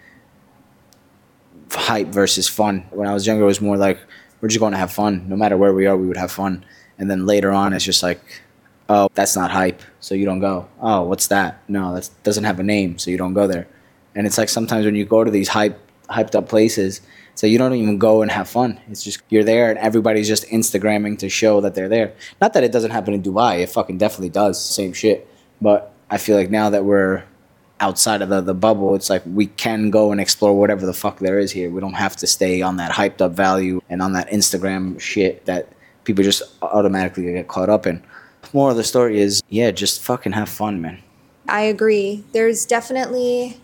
hype 1.70 2.08
versus 2.08 2.48
fun. 2.48 2.86
When 2.90 3.08
I 3.08 3.14
was 3.14 3.26
younger, 3.26 3.44
it 3.44 3.46
was 3.46 3.60
more 3.60 3.76
like 3.76 3.98
we're 4.40 4.48
just 4.48 4.60
going 4.60 4.72
to 4.72 4.78
have 4.78 4.92
fun. 4.92 5.28
No 5.28 5.36
matter 5.36 5.56
where 5.56 5.74
we 5.74 5.86
are, 5.86 5.96
we 5.96 6.06
would 6.06 6.16
have 6.16 6.30
fun. 6.30 6.64
And 6.98 7.10
then 7.10 7.26
later 7.26 7.52
on, 7.52 7.72
it's 7.72 7.84
just 7.84 8.02
like, 8.02 8.20
oh, 8.88 9.08
that's 9.14 9.36
not 9.36 9.50
hype, 9.50 9.82
so 10.00 10.14
you 10.14 10.24
don't 10.24 10.40
go. 10.40 10.68
Oh, 10.80 11.02
what's 11.02 11.28
that? 11.28 11.62
No, 11.68 11.94
that 11.94 12.08
doesn't 12.22 12.44
have 12.44 12.58
a 12.58 12.62
name, 12.62 12.98
so 12.98 13.10
you 13.10 13.18
don't 13.18 13.34
go 13.34 13.46
there. 13.46 13.68
And 14.14 14.26
it's 14.26 14.38
like 14.38 14.48
sometimes 14.48 14.84
when 14.84 14.94
you 14.94 15.04
go 15.04 15.22
to 15.24 15.30
these 15.30 15.48
hype, 15.48 15.78
hyped 16.08 16.34
up 16.34 16.48
places, 16.48 17.00
so 17.38 17.46
you 17.46 17.56
don't 17.56 17.72
even 17.74 17.98
go 17.98 18.22
and 18.22 18.32
have 18.32 18.48
fun. 18.48 18.80
It's 18.90 19.04
just 19.04 19.22
you're 19.28 19.44
there 19.44 19.70
and 19.70 19.78
everybody's 19.78 20.26
just 20.26 20.44
Instagramming 20.48 21.20
to 21.20 21.28
show 21.28 21.60
that 21.60 21.76
they're 21.76 21.88
there. 21.88 22.14
Not 22.40 22.52
that 22.54 22.64
it 22.64 22.72
doesn't 22.72 22.90
happen 22.90 23.14
in 23.14 23.22
Dubai. 23.22 23.60
It 23.60 23.68
fucking 23.68 23.96
definitely 23.96 24.30
does. 24.30 24.60
Same 24.60 24.92
shit. 24.92 25.24
But 25.62 25.94
I 26.10 26.18
feel 26.18 26.36
like 26.36 26.50
now 26.50 26.68
that 26.70 26.84
we're 26.84 27.22
outside 27.78 28.22
of 28.22 28.28
the, 28.28 28.40
the 28.40 28.54
bubble, 28.54 28.96
it's 28.96 29.08
like 29.08 29.22
we 29.24 29.46
can 29.46 29.90
go 29.90 30.10
and 30.10 30.20
explore 30.20 30.58
whatever 30.58 30.84
the 30.84 30.92
fuck 30.92 31.20
there 31.20 31.38
is 31.38 31.52
here. 31.52 31.70
We 31.70 31.80
don't 31.80 31.92
have 31.92 32.16
to 32.16 32.26
stay 32.26 32.60
on 32.60 32.78
that 32.78 32.90
hyped 32.90 33.20
up 33.20 33.30
value 33.34 33.80
and 33.88 34.02
on 34.02 34.14
that 34.14 34.28
Instagram 34.30 34.98
shit 34.98 35.44
that 35.44 35.68
people 36.02 36.24
just 36.24 36.42
automatically 36.60 37.22
get 37.22 37.46
caught 37.46 37.68
up 37.68 37.86
in. 37.86 38.02
More 38.52 38.72
of 38.72 38.76
the 38.76 38.82
story 38.82 39.20
is, 39.20 39.44
yeah, 39.48 39.70
just 39.70 40.02
fucking 40.02 40.32
have 40.32 40.48
fun, 40.48 40.82
man. 40.82 41.00
I 41.46 41.60
agree. 41.60 42.24
There's 42.32 42.66
definitely 42.66 43.60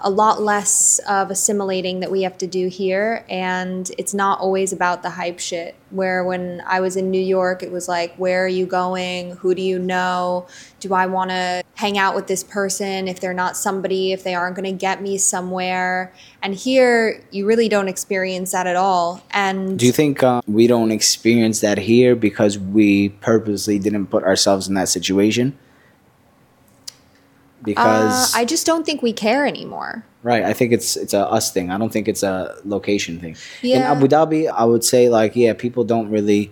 a 0.00 0.10
lot 0.10 0.40
less 0.40 1.00
of 1.08 1.30
assimilating 1.30 2.00
that 2.00 2.10
we 2.10 2.22
have 2.22 2.38
to 2.38 2.46
do 2.46 2.68
here. 2.68 3.24
And 3.28 3.90
it's 3.98 4.14
not 4.14 4.40
always 4.40 4.72
about 4.72 5.02
the 5.02 5.10
hype 5.10 5.38
shit 5.38 5.74
where 5.90 6.22
when 6.22 6.62
i 6.66 6.80
was 6.80 6.96
in 6.96 7.10
new 7.10 7.20
york 7.20 7.62
it 7.62 7.72
was 7.72 7.88
like 7.88 8.14
where 8.16 8.44
are 8.44 8.48
you 8.48 8.66
going? 8.66 9.30
Who 9.36 9.54
do 9.54 9.62
you 9.62 9.78
know? 9.78 10.46
Do 10.80 10.94
i 10.94 11.06
want 11.06 11.30
to 11.30 11.62
hang 11.74 11.96
out 11.96 12.14
with 12.14 12.26
this 12.26 12.44
person 12.44 13.08
if 13.08 13.20
they're 13.20 13.34
not 13.34 13.56
somebody 13.56 14.12
if 14.12 14.22
they 14.22 14.34
aren't 14.34 14.56
going 14.56 14.70
to 14.70 14.78
get 14.78 15.02
me 15.02 15.18
somewhere? 15.18 16.12
And 16.42 16.54
here 16.54 17.22
you 17.30 17.46
really 17.46 17.68
don't 17.68 17.88
experience 17.88 18.52
that 18.52 18.66
at 18.66 18.76
all. 18.76 19.22
And 19.30 19.78
Do 19.78 19.86
you 19.86 19.92
think 19.92 20.22
uh, 20.22 20.42
we 20.46 20.66
don't 20.66 20.90
experience 20.90 21.60
that 21.60 21.78
here 21.78 22.14
because 22.14 22.58
we 22.58 23.08
purposely 23.08 23.78
didn't 23.78 24.06
put 24.06 24.24
ourselves 24.24 24.68
in 24.68 24.74
that 24.74 24.88
situation? 24.88 25.58
Uh, 27.60 27.64
Because 27.64 28.34
i 28.34 28.44
just 28.44 28.64
don't 28.66 28.84
think 28.86 29.02
we 29.02 29.12
care 29.12 29.46
anymore 29.46 30.04
Right. 30.24 30.42
I 30.42 30.52
think 30.52 30.72
it's 30.72 30.96
it's 30.96 31.14
a 31.14 31.24
us 31.30 31.52
thing. 31.52 31.70
I 31.70 31.78
don't 31.78 31.92
think 31.92 32.08
it's 32.08 32.24
a 32.24 32.36
location 32.64 33.20
thing. 33.20 33.36
In 33.62 33.82
Abu 33.82 34.08
Dhabi, 34.08 34.50
I 34.50 34.64
would 34.64 34.82
say 34.82 35.08
like 35.08 35.36
yeah, 35.36 35.52
people 35.54 35.84
don't 35.84 36.10
really 36.10 36.50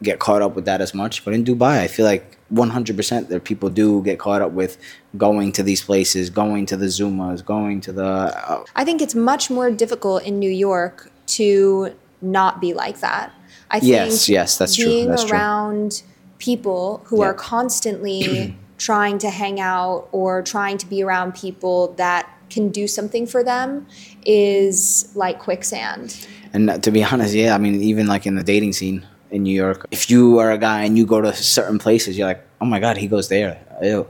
get 0.00 0.20
caught 0.20 0.42
up 0.42 0.54
with 0.54 0.64
that 0.70 0.80
as 0.80 0.94
much. 0.94 1.24
But 1.24 1.34
in 1.34 1.44
Dubai, 1.44 1.80
I 1.80 1.88
feel 1.88 2.06
like 2.06 2.38
100% 2.54 3.28
that 3.28 3.42
people 3.44 3.68
do 3.68 4.00
get 4.02 4.18
caught 4.20 4.42
up 4.42 4.52
with 4.52 4.78
going 5.18 5.50
to 5.58 5.62
these 5.64 5.82
places, 5.82 6.30
going 6.30 6.66
to 6.66 6.76
the 6.76 6.86
Zumas, 6.86 7.44
going 7.44 7.80
to 7.82 7.92
the 7.92 8.04
uh, 8.06 8.64
I 8.76 8.84
think 8.84 9.02
it's 9.02 9.16
much 9.16 9.50
more 9.50 9.70
difficult 9.72 10.22
in 10.22 10.38
New 10.38 10.54
York 10.68 11.10
to 11.38 11.92
not 12.22 12.60
be 12.60 12.72
like 12.74 13.00
that. 13.00 13.32
I 13.72 13.80
think 13.80 13.90
Yes, 13.90 14.28
yes, 14.28 14.56
that's 14.56 14.76
true, 14.76 14.84
being 14.86 15.08
that's 15.10 15.24
true. 15.24 15.36
around 15.36 16.02
people 16.38 17.02
who 17.06 17.18
Yeah. 17.20 17.26
are 17.30 17.34
constantly 17.34 18.54
trying 18.80 19.18
to 19.18 19.28
hang 19.28 19.60
out 19.60 20.08
or 20.10 20.40
trying 20.42 20.78
to 20.78 20.86
be 20.86 21.02
around 21.02 21.34
people 21.34 21.92
that 21.94 22.26
can 22.48 22.70
do 22.70 22.88
something 22.88 23.26
for 23.26 23.44
them 23.44 23.86
is 24.24 25.12
like 25.14 25.38
quicksand. 25.38 26.26
And 26.54 26.82
to 26.82 26.90
be 26.90 27.04
honest, 27.04 27.34
yeah, 27.34 27.54
I 27.54 27.58
mean, 27.58 27.80
even 27.82 28.06
like 28.06 28.26
in 28.26 28.36
the 28.36 28.42
dating 28.42 28.72
scene 28.72 29.06
in 29.30 29.42
New 29.42 29.54
York, 29.54 29.86
if 29.90 30.10
you 30.10 30.38
are 30.38 30.50
a 30.50 30.58
guy 30.58 30.82
and 30.82 30.96
you 30.96 31.04
go 31.04 31.20
to 31.20 31.32
certain 31.34 31.78
places, 31.78 32.16
you're 32.16 32.26
like, 32.26 32.42
oh 32.60 32.64
my 32.64 32.80
god, 32.80 32.96
he 32.96 33.06
goes 33.06 33.28
there. 33.28 33.60
Ew. 33.82 34.08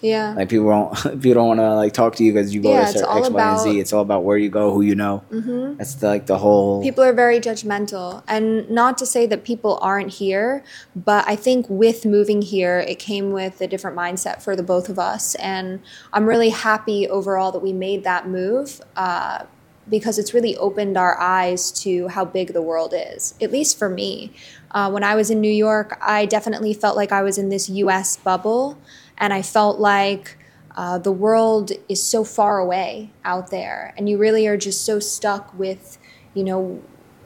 Yeah. 0.00 0.34
Like 0.34 0.48
people 0.48 0.68
don't 0.68 0.94
people 1.22 1.34
don't 1.34 1.48
want 1.48 1.60
to 1.60 1.74
like 1.74 1.92
talk 1.92 2.14
to 2.16 2.24
you 2.24 2.32
because 2.32 2.54
you 2.54 2.62
go 2.62 2.72
Yeah, 2.72 2.86
to 2.86 2.92
certain 2.92 3.08
all 3.08 3.18
X, 3.18 3.30
Y, 3.30 3.50
and 3.50 3.60
Z. 3.60 3.80
It's 3.80 3.92
all 3.92 4.02
about 4.02 4.24
where 4.24 4.38
you 4.38 4.48
go, 4.48 4.72
who 4.72 4.82
you 4.82 4.94
know. 4.94 5.24
Mm-hmm. 5.30 5.76
That's 5.76 5.94
the, 5.96 6.06
like 6.08 6.26
the 6.26 6.38
whole. 6.38 6.82
people 6.82 7.02
are 7.04 7.12
very 7.12 7.40
judgmental 7.40 8.22
and 8.28 8.68
not 8.70 8.98
to 8.98 9.06
say 9.06 9.26
that 9.26 9.44
people 9.44 9.78
aren't 9.82 10.10
here 10.14 10.62
but 10.94 11.24
i 11.28 11.34
think 11.36 11.66
with 11.68 12.04
moving 12.06 12.42
here 12.42 12.78
it 12.80 12.98
came 12.98 13.32
with 13.32 13.60
a 13.60 13.66
different 13.66 13.96
mindset 13.96 14.42
for 14.42 14.54
the 14.56 14.62
both 14.62 14.88
of 14.88 14.98
us 14.98 15.34
and 15.36 15.80
i'm 16.12 16.26
really 16.26 16.50
happy 16.50 17.08
overall 17.08 17.50
that 17.52 17.60
we 17.60 17.72
made 17.72 18.04
that 18.04 18.28
move 18.28 18.80
uh, 18.96 19.44
because 19.88 20.18
it's 20.18 20.34
really 20.34 20.56
opened 20.58 20.96
our 20.96 21.18
eyes 21.18 21.70
to 21.72 22.08
how 22.08 22.24
big 22.24 22.52
the 22.52 22.62
world 22.62 22.92
is 22.94 23.34
at 23.40 23.50
least 23.50 23.78
for 23.78 23.88
me 23.88 24.32
uh, 24.72 24.90
when 24.90 25.04
i 25.04 25.14
was 25.14 25.30
in 25.30 25.40
new 25.40 25.52
york 25.52 25.98
i 26.02 26.24
definitely 26.26 26.74
felt 26.74 26.96
like 26.96 27.12
i 27.12 27.22
was 27.22 27.38
in 27.38 27.48
this 27.48 27.68
us 27.68 28.16
bubble 28.16 28.78
and 29.16 29.32
i 29.32 29.42
felt 29.42 29.78
like 29.78 30.36
uh, 30.76 30.96
the 30.96 31.10
world 31.10 31.72
is 31.88 32.00
so 32.00 32.22
far 32.22 32.58
away 32.58 33.10
out 33.24 33.50
there 33.50 33.92
and 33.96 34.08
you 34.08 34.16
really 34.16 34.46
are 34.46 34.56
just 34.56 34.84
so 34.84 35.00
stuck 35.00 35.52
with 35.58 35.98
you 36.34 36.44
know 36.44 36.80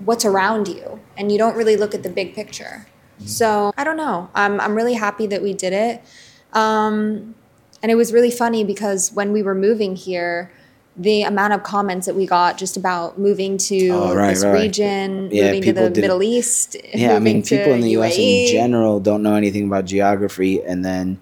what's 0.05 0.25
around 0.25 0.69
you 0.69 1.01
and 1.17 1.31
you 1.31 1.39
don't 1.39 1.57
really 1.57 1.77
look 1.77 1.95
at 1.95 2.03
the 2.03 2.09
big 2.09 2.35
picture. 2.35 2.87
So 3.25 3.73
i 3.77 3.85
don't 3.85 3.97
know. 3.97 4.31
I'm, 4.35 4.61
I'm 4.61 4.75
really 4.75 4.95
happy 4.95 5.27
that 5.29 5.43
we 5.43 5.53
did 5.53 5.73
it. 5.73 6.03
Um, 6.53 7.35
and 7.83 7.91
it 7.91 7.95
was 7.95 8.13
really 8.13 8.31
funny 8.31 8.65
because 8.65 9.13
when 9.13 9.33
we 9.33 9.43
were 9.43 9.55
moving 9.55 9.97
here 9.97 10.53
the 10.97 11.23
amount 11.23 11.55
of 11.55 11.63
comments 11.63 12.07
that 12.07 12.15
we 12.15 12.27
got 12.27 12.59
just 12.59 12.77
about 12.77 13.19
moving 13.19 13.57
to 13.57 13.89
Oh, 13.89 14.15
right, 14.15 14.31
this 14.31 14.45
right, 14.45 14.53
region 14.53 15.31
Yeah, 15.31 15.47
moving 15.47 15.63
to 15.63 15.73
the 15.73 15.91
middle 15.91 16.23
east 16.23 16.77
yeah, 16.95 17.17
I 17.17 17.19
mean, 17.19 17.37
moving 17.37 17.43
to 17.43 17.57
people 17.57 17.73
in 17.73 17.81
the 17.81 17.91
U.S. 17.91 18.19
in 18.19 18.47
general 18.47 19.01
don't 19.01 19.23
know 19.23 19.35
anything 19.35 19.67
about 19.67 19.87
geography, 19.87 20.63
and 20.63 20.85
then 20.85 21.19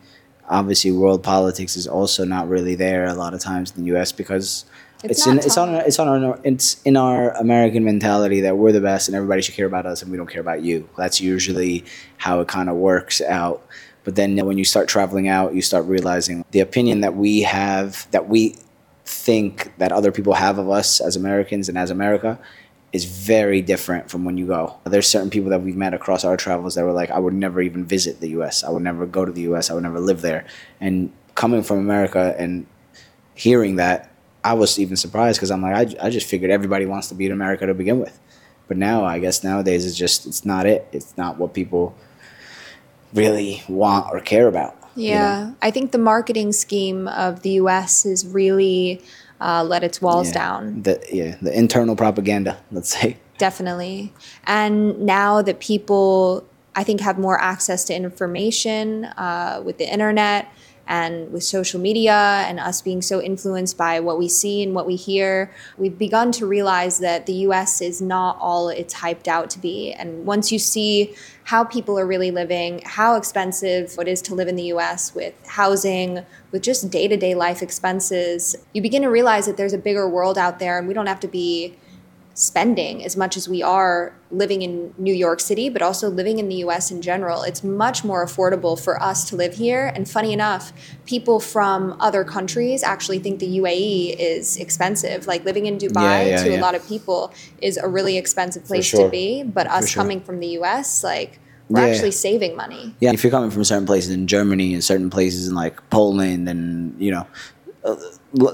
obviously 0.48 0.90
world 0.90 1.22
politics 1.22 1.76
is 1.76 1.87
also 1.87 2.24
not 2.24 2.48
really 2.48 2.74
there 2.74 3.06
a 3.06 3.14
lot 3.14 3.35
of 3.35 3.40
times 3.40 3.70
in 3.76 3.83
the 3.83 3.87
U.S. 3.88 4.11
because 4.11 4.64
It's 5.04 5.20
it's, 5.20 5.26
in 5.26 5.38
it's 5.38 5.56
on 5.56 5.74
it's 5.74 5.98
on 5.98 6.09
our 6.09 6.40
it's 6.42 6.83
in 6.83 6.96
our 6.96 7.30
American 7.37 7.85
mentality 7.85 8.40
that 8.40 8.59
we're 8.59 8.72
the 8.72 8.80
best 8.80 9.09
and 9.09 9.14
everybody 9.14 9.40
should 9.40 9.54
care 9.54 9.66
about 9.66 9.87
us 9.87 10.02
and 10.02 10.11
we 10.11 10.16
don't 10.16 10.28
care 10.28 10.40
about 10.40 10.62
you. 10.62 10.88
That's 10.98 11.20
usually 11.20 11.85
how 12.18 12.40
it 12.40 12.48
kind 12.48 12.68
of 12.68 12.76
works 12.76 13.20
out. 13.20 13.64
But 14.02 14.16
then 14.16 14.37
when 14.46 14.59
you 14.59 14.64
start 14.64 14.88
traveling 14.88 15.28
out, 15.28 15.54
you 15.54 15.62
start 15.62 15.85
realizing 15.85 16.44
the 16.50 16.61
opinion 16.61 17.02
that 17.02 17.14
we 17.14 17.42
have 17.42 18.11
that 18.11 18.28
we 18.28 18.56
think 19.11 19.77
that 19.79 19.92
other 19.92 20.12
people 20.12 20.35
have 20.35 20.59
of 20.59 20.70
us 20.70 21.01
as 21.01 21.16
Americans 21.16 21.68
and 21.68 21.77
as 21.77 21.90
America 21.90 22.38
is 22.92 23.05
very 23.05 23.61
different 23.61 24.11
from 24.11 24.25
when 24.25 24.37
you 24.37 24.46
go. 24.46 24.79
There's 24.85 25.07
certain 25.07 25.31
people 25.31 25.51
that 25.51 25.62
we've 25.62 25.77
met 25.77 25.94
across 25.94 26.25
our 26.25 26.37
travels 26.37 26.75
that 26.75 26.85
were 26.85 26.92
like, 26.92 27.11
I 27.11 27.18
would 27.18 27.35
never 27.35 27.61
even 27.61 27.85
visit 27.85 28.20
the 28.20 28.31
US. 28.40 28.64
I 28.64 28.70
would 28.70 28.83
never 28.83 29.07
go 29.07 29.25
to 29.25 29.33
the 29.33 29.42
US. 29.53 29.70
I 29.70 29.75
would 29.75 29.83
never 29.83 30.01
live 30.01 30.23
there. 30.23 30.46
And 30.81 31.12
coming 31.35 31.62
from 31.62 31.79
America 31.79 32.35
and 32.38 32.66
hearing 33.35 33.77
that, 33.77 34.11
I 34.42 34.55
was 34.55 34.79
even 34.79 34.96
surprised 34.96 35.38
because 35.38 35.51
I'm 35.51 35.62
like, 35.62 35.75
I, 35.75 36.07
I 36.07 36.11
just 36.11 36.27
figured 36.27 36.51
everybody 36.51 36.87
wants 36.87 37.09
to 37.09 37.14
be 37.14 37.27
in 37.27 37.33
America 37.33 37.66
to 37.66 37.75
begin 37.75 38.01
with. 38.01 38.18
But 38.68 38.77
now, 38.77 39.05
I 39.05 39.18
guess 39.18 39.44
nowadays, 39.44 39.85
it's 39.85 39.96
just, 39.96 40.27
it's 40.27 40.44
not 40.44 40.66
it. 40.66 40.88
It's 40.92 41.16
not 41.16 41.37
what 41.37 41.53
people 41.53 41.96
really 43.12 43.62
want 43.68 44.07
or 44.12 44.20
care 44.20 44.46
about. 44.46 44.79
You 44.96 45.11
know? 45.11 45.14
Yeah, 45.14 45.53
I 45.62 45.70
think 45.70 45.92
the 45.92 45.98
marketing 45.98 46.53
scheme 46.53 47.09
of 47.09 47.42
the 47.42 47.50
U.S. 47.62 48.05
has 48.05 48.26
really 48.26 49.03
uh, 49.40 49.64
let 49.64 49.83
its 49.85 50.03
walls 50.03 50.29
Yeah. 50.29 50.35
down. 50.35 50.83
The, 50.83 51.03
yeah, 51.12 51.37
the 51.40 51.57
internal 51.57 51.96
propaganda, 51.96 52.59
let's 52.70 52.90
say. 52.90 53.16
Definitely. 53.38 54.12
And 54.44 55.00
now 55.00 55.40
that 55.42 55.61
people, 55.61 56.44
I 56.76 56.85
think, 56.85 57.00
have 57.00 57.18
more 57.18 57.40
access 57.40 57.85
to 57.85 57.94
information 57.94 59.05
uh, 59.05 59.62
with 59.64 59.79
the 59.79 59.90
internet 59.90 60.53
and 60.86 61.32
with 61.32 61.44
social 61.44 61.80
media 61.80 62.44
and 62.48 62.58
us 62.58 62.82
being 62.82 63.00
so 63.00 63.20
influenced 63.20 63.76
by 63.76 64.00
what 64.00 64.18
we 64.18 64.28
see 64.28 64.62
and 64.62 64.74
what 64.74 64.86
we 64.86 64.96
hear, 64.96 65.52
we've 65.78 65.96
begun 65.98 66.32
to 66.32 66.46
realize 66.46 66.98
that 66.98 67.26
the 67.26 67.34
US 67.46 67.80
is 67.80 68.02
not 68.02 68.36
all 68.40 68.68
it's 68.68 68.94
hyped 68.94 69.28
out 69.28 69.50
to 69.50 69.58
be. 69.58 69.92
And 69.92 70.26
once 70.26 70.50
you 70.50 70.58
see 70.58 71.14
how 71.44 71.64
people 71.64 71.98
are 71.98 72.06
really 72.06 72.30
living, 72.30 72.82
how 72.84 73.16
expensive 73.16 73.96
it 73.98 74.08
is 74.08 74.22
to 74.22 74.34
live 74.34 74.48
in 74.48 74.56
the 74.56 74.72
US 74.74 75.14
with 75.14 75.34
housing, 75.46 76.24
with 76.50 76.62
just 76.62 76.90
day 76.90 77.08
to 77.08 77.16
day 77.16 77.34
life 77.34 77.62
expenses, 77.62 78.56
you 78.72 78.82
begin 78.82 79.02
to 79.02 79.08
realize 79.08 79.46
that 79.46 79.56
there's 79.56 79.72
a 79.72 79.78
bigger 79.78 80.08
world 80.08 80.38
out 80.38 80.58
there 80.58 80.78
and 80.78 80.88
we 80.88 80.94
don't 80.94 81.06
have 81.06 81.20
to 81.20 81.28
be 81.28 81.76
spending 82.40 83.05
as 83.05 83.18
much 83.18 83.37
as 83.37 83.46
we 83.50 83.62
are 83.62 84.14
living 84.31 84.62
in 84.62 84.94
New 84.96 85.12
York 85.12 85.40
City, 85.40 85.68
but 85.68 85.83
also 85.83 86.09
living 86.09 86.38
in 86.38 86.48
the 86.48 86.55
US 86.66 86.90
in 86.90 87.03
general. 87.03 87.42
It's 87.42 87.62
much 87.62 88.03
more 88.03 88.24
affordable 88.24 88.83
for 88.83 89.00
us 89.03 89.29
to 89.29 89.37
live 89.37 89.57
here. 89.57 89.92
And 89.94 90.09
funny 90.09 90.33
enough, 90.33 90.72
people 91.05 91.38
from 91.38 91.94
other 92.00 92.24
countries 92.24 92.83
actually 92.83 93.18
think 93.18 93.40
the 93.40 93.59
UAE 93.59 94.16
is 94.18 94.57
expensive. 94.57 95.26
Like 95.26 95.44
living 95.44 95.66
in 95.66 95.76
Dubai 95.76 96.03
Yeah, 96.03 96.22
yeah, 96.24 96.44
to 96.44 96.48
a 96.57 96.61
lot 96.61 96.74
of 96.74 96.83
people 96.88 97.31
is 97.61 97.76
a 97.76 97.87
really 97.87 98.16
expensive 98.16 98.64
place 98.64 98.87
sure. 98.87 99.05
to 99.05 99.11
be. 99.11 99.42
But 99.42 99.66
us 99.66 99.90
sure. 99.90 100.00
coming 100.00 100.22
from 100.22 100.40
the 100.40 100.48
US, 100.61 101.05
like 101.05 101.40
we're 101.68 101.85
Yeah. 101.85 101.92
actually 101.92 102.12
saving 102.12 102.57
money. 102.57 102.94
Yeah, 103.00 103.12
if 103.12 103.22
you're 103.22 103.31
coming 103.31 103.50
from 103.50 103.64
certain 103.64 103.85
places 103.85 104.12
in 104.12 104.26
Germany 104.26 104.72
and 104.72 104.83
certain 104.83 105.11
places 105.11 105.46
in 105.46 105.55
like 105.55 105.76
Poland 105.90 106.48
and 106.48 106.94
you 106.98 107.11
know 107.11 107.26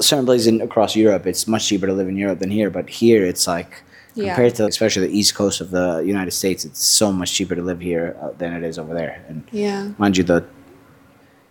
certain 0.01 0.25
places 0.25 0.47
in, 0.47 0.61
across 0.61 0.97
Europe, 0.97 1.27
it's 1.27 1.47
much 1.47 1.67
cheaper 1.69 1.87
to 1.87 1.93
live 1.93 2.09
in 2.09 2.17
Europe 2.17 2.39
than 2.39 2.51
here. 2.51 2.71
But 2.71 2.89
here, 2.89 3.25
it's 3.25 3.47
like 3.47 3.83
Yeah. 4.15 4.29
compared 4.35 4.55
to 4.57 4.67
especially 4.67 5.07
the 5.09 5.19
east 5.19 5.35
coast 5.35 5.61
of 5.61 5.71
the 5.71 6.03
United 6.07 6.31
States, 6.33 6.65
it's 6.65 6.83
so 6.85 7.13
much 7.13 7.33
cheaper 7.35 7.55
to 7.55 7.63
live 7.63 7.81
here 7.81 8.17
uh, 8.23 8.31
than 8.39 8.53
it 8.55 8.65
is 8.65 8.79
over 8.79 8.95
there. 8.95 9.23
And 9.29 9.45
Yeah. 9.53 9.89
mind 9.99 10.17
you, 10.17 10.25
the 10.25 10.45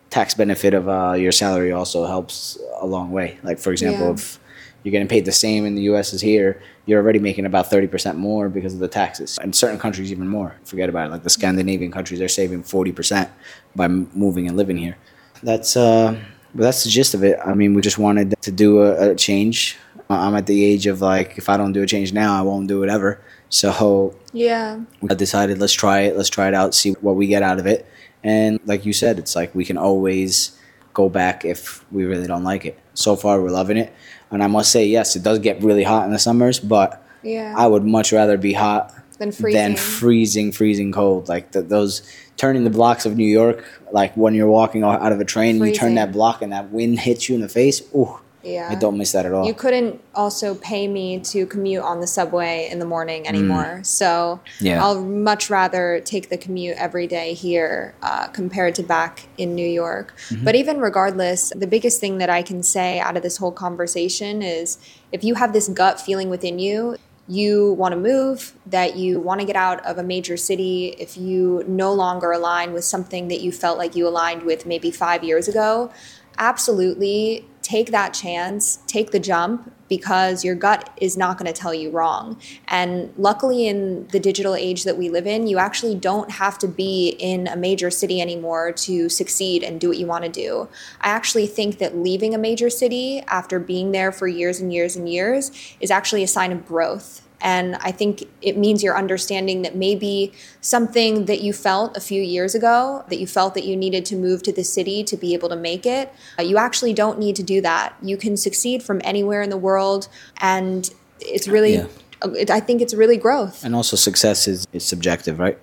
tax 0.09 0.33
benefit 0.33 0.73
of 0.73 0.87
uh, 0.87 1.13
your 1.13 1.31
salary 1.31 1.71
also 1.71 2.05
helps 2.05 2.57
a 2.81 2.85
long 2.85 3.11
way. 3.11 3.37
Like 3.43 3.59
for 3.59 3.71
example, 3.71 4.07
Yeah. 4.07 4.13
if 4.13 4.39
you're 4.83 4.91
getting 4.91 5.07
paid 5.07 5.25
the 5.25 5.31
same 5.31 5.65
in 5.65 5.75
the 5.75 5.81
U.S. 5.83 6.13
as 6.13 6.21
here, 6.21 6.61
you're 6.85 7.01
already 7.01 7.19
making 7.19 7.45
about 7.45 7.69
thirty 7.69 7.87
percent 7.87 8.17
more 8.17 8.49
because 8.49 8.73
of 8.73 8.79
the 8.79 8.87
taxes. 8.87 9.37
And 9.41 9.55
certain 9.55 9.79
countries 9.79 10.11
even 10.11 10.27
more. 10.27 10.55
Forget 10.63 10.89
about 10.89 11.07
it. 11.07 11.11
Like 11.11 11.23
the 11.23 11.29
Scandinavian 11.31 11.91
countries, 11.91 12.19
they're 12.19 12.27
saving 12.27 12.63
forty 12.63 12.91
percent 12.91 13.29
by 13.75 13.85
m- 13.85 14.09
moving 14.13 14.47
and 14.47 14.55
living 14.55 14.77
here. 14.77 14.95
That's 15.43 15.75
uh, 15.75 16.15
but 16.55 16.63
that's 16.63 16.83
the 16.83 16.89
gist 16.89 17.13
of 17.13 17.23
it. 17.23 17.37
I 17.45 17.53
mean, 17.53 17.73
we 17.73 17.81
just 17.81 17.97
wanted 17.99 18.33
to 18.41 18.51
do 18.51 18.81
a, 18.81 19.11
a 19.11 19.15
change. 19.15 19.77
Uh, 20.09 20.13
I'm 20.13 20.35
at 20.35 20.45
the 20.47 20.63
age 20.63 20.87
of 20.87 21.01
like, 21.01 21.37
if 21.37 21.49
I 21.49 21.57
don't 21.57 21.73
do 21.73 21.83
a 21.83 21.87
change 21.87 22.13
now, 22.13 22.37
I 22.37 22.41
won't 22.41 22.67
do 22.67 22.83
it 22.83 22.89
ever. 22.89 23.19
So 23.49 24.15
Yeah. 24.33 24.79
I 25.09 25.13
decided 25.13 25.59
let's 25.59 25.73
try 25.73 26.01
it, 26.01 26.15
let's 26.17 26.29
try 26.29 26.47
it 26.47 26.53
out, 26.53 26.73
see 26.73 26.91
what 27.01 27.15
we 27.15 27.27
get 27.27 27.43
out 27.43 27.59
of 27.59 27.65
it. 27.67 27.85
And 28.23 28.59
like 28.65 28.85
you 28.85 28.93
said, 28.93 29.19
it's 29.19 29.35
like 29.35 29.53
we 29.53 29.65
can 29.65 29.77
always 29.77 30.57
go 30.93 31.09
back 31.09 31.45
if 31.45 31.85
we 31.91 32.05
really 32.05 32.27
don't 32.27 32.43
like 32.43 32.65
it. 32.65 32.79
So 32.93 33.15
far, 33.15 33.41
we're 33.41 33.49
loving 33.51 33.77
it. 33.77 33.93
And 34.31 34.41
I 34.43 34.47
must 34.47 34.71
say, 34.71 34.85
yes, 34.85 35.15
it 35.15 35.23
does 35.23 35.39
get 35.39 35.61
really 35.61 35.83
hot 35.83 36.05
in 36.05 36.11
the 36.11 36.19
summers, 36.19 36.59
but 36.59 37.05
Yeah. 37.23 37.53
I 37.57 37.67
would 37.67 37.83
much 37.83 38.11
rather 38.13 38.37
be 38.37 38.53
hot 38.53 38.93
Than 39.17 39.31
freezing. 39.31 39.61
than 39.61 39.75
freezing, 39.75 40.51
freezing 40.51 40.91
cold. 40.91 41.29
Like 41.29 41.51
the, 41.51 41.61
those 41.61 42.01
turning 42.37 42.63
the 42.63 42.69
blocks 42.69 43.05
of 43.05 43.15
New 43.15 43.27
York, 43.27 43.63
like 43.91 44.15
when 44.15 44.33
you're 44.35 44.47
walking 44.47 44.83
out 44.83 45.11
of 45.11 45.19
a 45.19 45.25
train, 45.25 45.63
you 45.63 45.73
turn 45.73 45.95
that 45.95 46.11
block 46.11 46.41
and 46.41 46.51
that 46.51 46.71
wind 46.71 46.99
hits 46.99 47.29
you 47.29 47.35
in 47.35 47.41
the 47.41 47.49
face. 47.49 47.81
Ooh, 47.95 48.19
Yeah. 48.43 48.67
I 48.69 48.75
don't 48.75 48.97
miss 48.97 49.13
that 49.13 49.25
at 49.25 49.31
all. 49.31 49.47
You 49.47 49.53
couldn't 49.53 50.01
also 50.13 50.53
pay 50.55 50.87
me 50.87 51.19
to 51.31 51.45
commute 51.47 51.81
on 51.83 51.99
the 52.01 52.07
subway 52.07 52.67
in 52.71 52.77
the 52.79 52.85
morning 52.85 53.25
anymore. 53.27 53.79
So 53.83 54.39
Mm. 54.59 54.65
Yeah. 54.65 54.83
I'll 54.83 55.01
much 55.03 55.49
rather 55.49 56.01
take 56.05 56.29
the 56.29 56.37
commute 56.37 56.77
every 56.77 57.07
day 57.07 57.33
here 57.33 57.95
uh, 58.03 58.27
compared 58.27 58.75
to 58.75 58.83
back 58.83 59.27
in 59.37 59.55
New 59.55 59.67
York. 59.67 60.13
Mm-hmm. 60.29 60.43
But 60.45 60.55
even 60.55 60.79
regardless, 60.79 61.51
the 61.55 61.67
biggest 61.67 61.99
thing 62.01 62.17
that 62.19 62.29
I 62.29 62.41
can 62.43 62.61
say 62.63 62.99
out 62.99 63.15
of 63.17 63.23
this 63.23 63.37
whole 63.37 63.51
conversation 63.53 64.41
is 64.43 64.77
if 65.11 65.23
you 65.23 65.35
have 65.35 65.53
this 65.53 65.67
gut 65.69 65.99
feeling 65.99 66.29
within 66.29 66.59
you, 66.59 66.97
you 67.27 67.73
want 67.73 67.91
to 67.91 67.99
move, 67.99 68.53
that 68.67 68.95
you 68.95 69.19
want 69.19 69.39
to 69.41 69.47
get 69.47 69.55
out 69.55 69.83
of 69.85 69.97
a 69.97 70.03
major 70.03 70.37
city, 70.37 70.95
if 70.99 71.17
you 71.17 71.63
no 71.67 71.91
longer 71.91 72.31
align 72.31 72.71
with 72.71 72.83
something 72.83 73.27
that 73.29 73.41
you 73.41 73.51
felt 73.51 73.77
like 73.77 73.95
you 73.95 74.07
aligned 74.07 74.43
with 74.43 74.65
maybe 74.65 74.91
five 74.91 75.23
years 75.23 75.47
ago, 75.47 75.91
absolutely 76.37 77.47
take 77.65 77.89
that 77.89 78.13
chance, 78.13 78.77
take 78.85 79.09
the 79.09 79.19
jump 79.19 79.73
because 79.89 80.45
your 80.45 80.53
gut 80.53 80.91
is 81.01 81.17
not 81.17 81.37
going 81.37 81.51
to 81.51 81.59
tell 81.59 81.73
you 81.73 81.89
wrong. 81.89 82.39
And 82.67 83.11
luckily, 83.17 83.67
in 83.67 84.07
the 84.07 84.19
digital 84.19 84.55
age 84.55 84.83
that 84.83 84.97
we 84.97 85.09
live 85.09 85.25
in, 85.25 85.47
you 85.47 85.57
actually 85.57 85.95
don't 85.95 86.29
have 86.31 86.59
to 86.59 86.67
be 86.67 87.15
in 87.19 87.47
a 87.47 87.55
major 87.55 87.89
city 87.89 88.21
anymore 88.21 88.71
to 88.71 89.09
succeed 89.09 89.63
and 89.63 89.81
do 89.81 89.89
what 89.89 89.97
you 89.97 90.05
want 90.05 90.23
to 90.23 90.29
do. 90.29 90.67
I 91.01 91.09
actually 91.09 91.47
think 91.47 91.79
that 91.79 91.97
leaving 91.97 92.35
a 92.35 92.37
major 92.37 92.69
city 92.69 93.21
after 93.27 93.59
being 93.59 93.91
there 93.91 94.11
for 94.11 94.27
years 94.27 94.59
and 94.59 94.71
years 94.71 94.95
and 94.95 95.09
years 95.09 95.51
is 95.79 95.89
actually 95.89 96.23
a 96.23 96.27
sign 96.27 96.51
of 96.51 96.67
growth. 96.67 97.21
And 97.45 97.75
I 97.75 97.91
think 97.91 98.27
it 98.41 98.57
means 98.57 98.81
you're 98.81 98.97
understanding 98.97 99.61
that 99.61 99.75
maybe 99.75 100.33
something 100.61 101.25
that 101.25 101.41
you 101.41 101.53
felt 101.53 101.95
a 101.95 101.99
few 101.99 102.19
years 102.19 102.55
ago, 102.55 103.05
that 103.09 103.19
you 103.19 103.27
felt 103.27 103.53
that 103.53 103.65
you 103.65 103.75
needed 103.77 104.03
to 104.07 104.15
move 104.15 104.41
to 104.43 104.51
the 104.51 104.63
city 104.63 105.03
to 105.03 105.15
be 105.15 105.35
able 105.35 105.49
to 105.49 105.55
make 105.55 105.85
it, 105.85 106.11
uh, 106.39 106.41
you 106.41 106.57
actually 106.57 106.91
don't 106.91 107.19
need 107.19 107.35
to 107.35 107.43
do 107.43 107.61
that. 107.61 107.95
You 108.01 108.17
can 108.17 108.35
succeed 108.35 108.81
from 108.81 108.99
anywhere 109.03 109.43
in 109.43 109.51
the 109.51 109.57
world. 109.57 110.07
And 110.37 110.89
it's 111.19 111.47
really, 111.47 111.75
Yeah. 111.75 111.85
it, 112.23 112.49
I 112.49 112.59
think 112.59 112.81
it's 112.81 112.95
really 112.95 113.15
growth. 113.17 113.63
and 113.63 113.75
also, 113.75 113.95
success 113.95 114.47
is, 114.47 114.65
is 114.73 114.83
subjective, 114.83 115.37
right? 115.37 115.59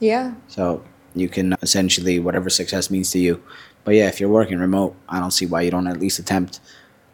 Yeah. 0.00 0.34
So 0.48 0.82
you 1.14 1.28
can 1.28 1.54
essentially 1.62 2.18
whatever 2.18 2.50
success 2.50 2.90
means 2.90 3.12
to 3.12 3.20
you. 3.20 3.40
But 3.84 3.94
yeah, 3.94 4.08
if 4.08 4.18
you're 4.18 4.28
working 4.40 4.58
remote, 4.58 4.96
I 5.08 5.20
don't 5.20 5.30
see 5.30 5.46
why 5.46 5.60
you 5.62 5.70
don't 5.70 5.86
at 5.86 6.00
least 6.00 6.18
attempt 6.18 6.58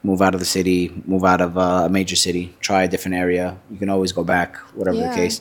move 0.06 0.20
out 0.26 0.34
of 0.36 0.40
the 0.40 0.46
city, 0.58 0.78
move 1.12 1.24
out 1.32 1.40
of 1.40 1.58
uh, 1.58 1.84
a 1.86 1.88
major 1.98 2.16
city, 2.26 2.44
try 2.60 2.80
a 2.84 2.88
different 2.88 3.16
area. 3.24 3.58
You 3.70 3.78
can 3.82 3.88
always 3.94 4.12
go 4.12 4.22
back, 4.36 4.56
whatever 4.78 4.98
Yeah. 4.98 5.08
the 5.08 5.14
case. 5.20 5.36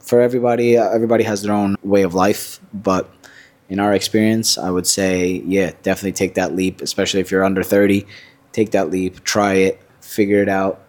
For 0.00 0.20
everybody, 0.28 0.76
uh, 0.76 0.88
everybody 0.98 1.24
has 1.24 1.38
their 1.42 1.52
own 1.62 1.76
way 1.94 2.02
of 2.02 2.12
life, 2.14 2.60
but 2.88 3.04
in 3.68 3.78
our 3.78 3.92
experience, 4.00 4.48
I 4.58 4.70
would 4.70 4.86
say, 4.86 5.42
yeah, 5.46 5.70
definitely 5.82 6.12
take 6.22 6.34
that 6.34 6.50
leap, 6.56 6.80
especially 6.88 7.20
if 7.20 7.30
you're 7.30 7.44
under 7.44 7.62
30. 7.62 8.06
Take 8.52 8.70
that 8.72 8.90
leap, 8.90 9.22
try 9.24 9.54
it, 9.68 9.80
figure 10.00 10.42
it 10.42 10.48
out, 10.48 10.80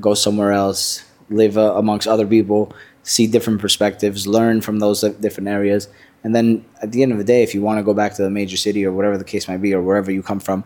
go 0.00 0.12
somewhere 0.14 0.52
else, 0.52 1.04
live 1.30 1.56
uh, 1.56 1.74
amongst 1.76 2.06
other 2.08 2.26
people, 2.26 2.72
see 3.02 3.26
different 3.26 3.60
perspectives, 3.60 4.26
learn 4.26 4.60
from 4.60 4.80
those 4.80 5.00
different 5.20 5.48
areas. 5.48 5.88
And 6.24 6.34
then 6.34 6.64
at 6.82 6.90
the 6.92 7.02
end 7.02 7.12
of 7.12 7.18
the 7.18 7.24
day, 7.34 7.42
if 7.42 7.54
you 7.54 7.62
want 7.62 7.78
to 7.78 7.84
go 7.84 7.94
back 7.94 8.14
to 8.14 8.22
the 8.22 8.30
major 8.30 8.56
city 8.56 8.84
or 8.84 8.92
whatever 8.92 9.16
the 9.16 9.24
case 9.24 9.46
might 9.46 9.62
be, 9.62 9.72
or 9.74 9.80
wherever 9.82 10.10
you 10.10 10.22
come 10.22 10.40
from, 10.40 10.64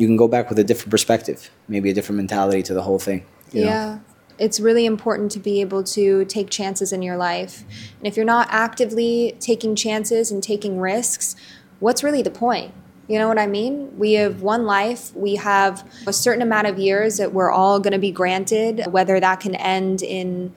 you 0.00 0.06
can 0.06 0.16
go 0.16 0.26
back 0.26 0.48
with 0.48 0.58
a 0.58 0.64
different 0.64 0.90
perspective, 0.90 1.50
maybe 1.68 1.90
a 1.90 1.92
different 1.92 2.16
mentality 2.16 2.62
to 2.62 2.72
the 2.72 2.80
whole 2.80 2.98
thing. 2.98 3.22
you 3.52 3.66
know? 3.66 3.66
Yeah. 3.66 3.98
It's 4.38 4.58
really 4.58 4.86
important 4.86 5.30
to 5.32 5.38
be 5.38 5.60
able 5.60 5.84
to 5.84 6.24
take 6.24 6.48
chances 6.48 6.90
in 6.90 7.02
your 7.02 7.18
life. 7.18 7.64
And 7.98 8.06
if 8.06 8.16
you're 8.16 8.24
not 8.24 8.48
actively 8.50 9.36
taking 9.40 9.76
chances 9.76 10.30
and 10.30 10.42
taking 10.42 10.80
risks, 10.80 11.36
what's 11.80 12.02
really 12.02 12.22
the 12.22 12.30
point? 12.30 12.72
You 13.08 13.18
know 13.18 13.28
what 13.28 13.38
I 13.38 13.46
mean? 13.46 13.98
We 13.98 14.14
have 14.14 14.40
one 14.40 14.64
life. 14.64 15.14
We 15.14 15.34
have 15.34 15.86
a 16.06 16.14
certain 16.14 16.40
amount 16.40 16.68
of 16.68 16.78
years 16.78 17.18
that 17.18 17.34
we're 17.34 17.50
all 17.50 17.78
going 17.78 17.92
to 17.92 17.98
be 17.98 18.10
granted, 18.10 18.86
whether 18.90 19.20
that 19.20 19.40
can 19.40 19.54
end 19.54 20.00
in 20.02 20.54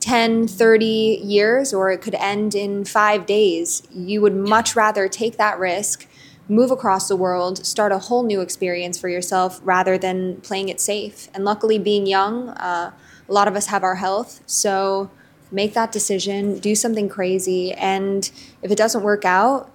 10, 0.00 0.48
30 0.48 1.20
years 1.24 1.72
or 1.72 1.90
it 1.90 2.02
could 2.02 2.16
end 2.16 2.54
in 2.54 2.84
five 2.84 3.24
days. 3.24 3.84
You 3.90 4.20
would 4.20 4.36
much 4.36 4.76
rather 4.76 5.08
take 5.08 5.38
that 5.38 5.58
risk, 5.58 6.06
move 6.48 6.70
across 6.70 7.08
the 7.08 7.16
world, 7.16 7.64
start 7.64 7.92
a 7.92 7.98
whole 7.98 8.22
new 8.22 8.40
experience 8.40 8.98
for 8.98 9.08
yourself 9.08 9.60
rather 9.64 9.96
than 9.96 10.40
playing 10.42 10.68
it 10.68 10.80
safe. 10.80 11.28
And 11.34 11.44
luckily, 11.44 11.78
being 11.78 12.06
young, 12.06 12.50
uh, 12.50 12.92
a 13.28 13.32
lot 13.32 13.48
of 13.48 13.56
us 13.56 13.66
have 13.66 13.82
our 13.82 13.96
health. 13.96 14.40
So 14.46 15.10
make 15.50 15.74
that 15.74 15.92
decision, 15.92 16.58
do 16.58 16.74
something 16.74 17.08
crazy. 17.08 17.72
And 17.72 18.30
if 18.62 18.70
it 18.70 18.76
doesn't 18.76 19.02
work 19.02 19.24
out, 19.24 19.70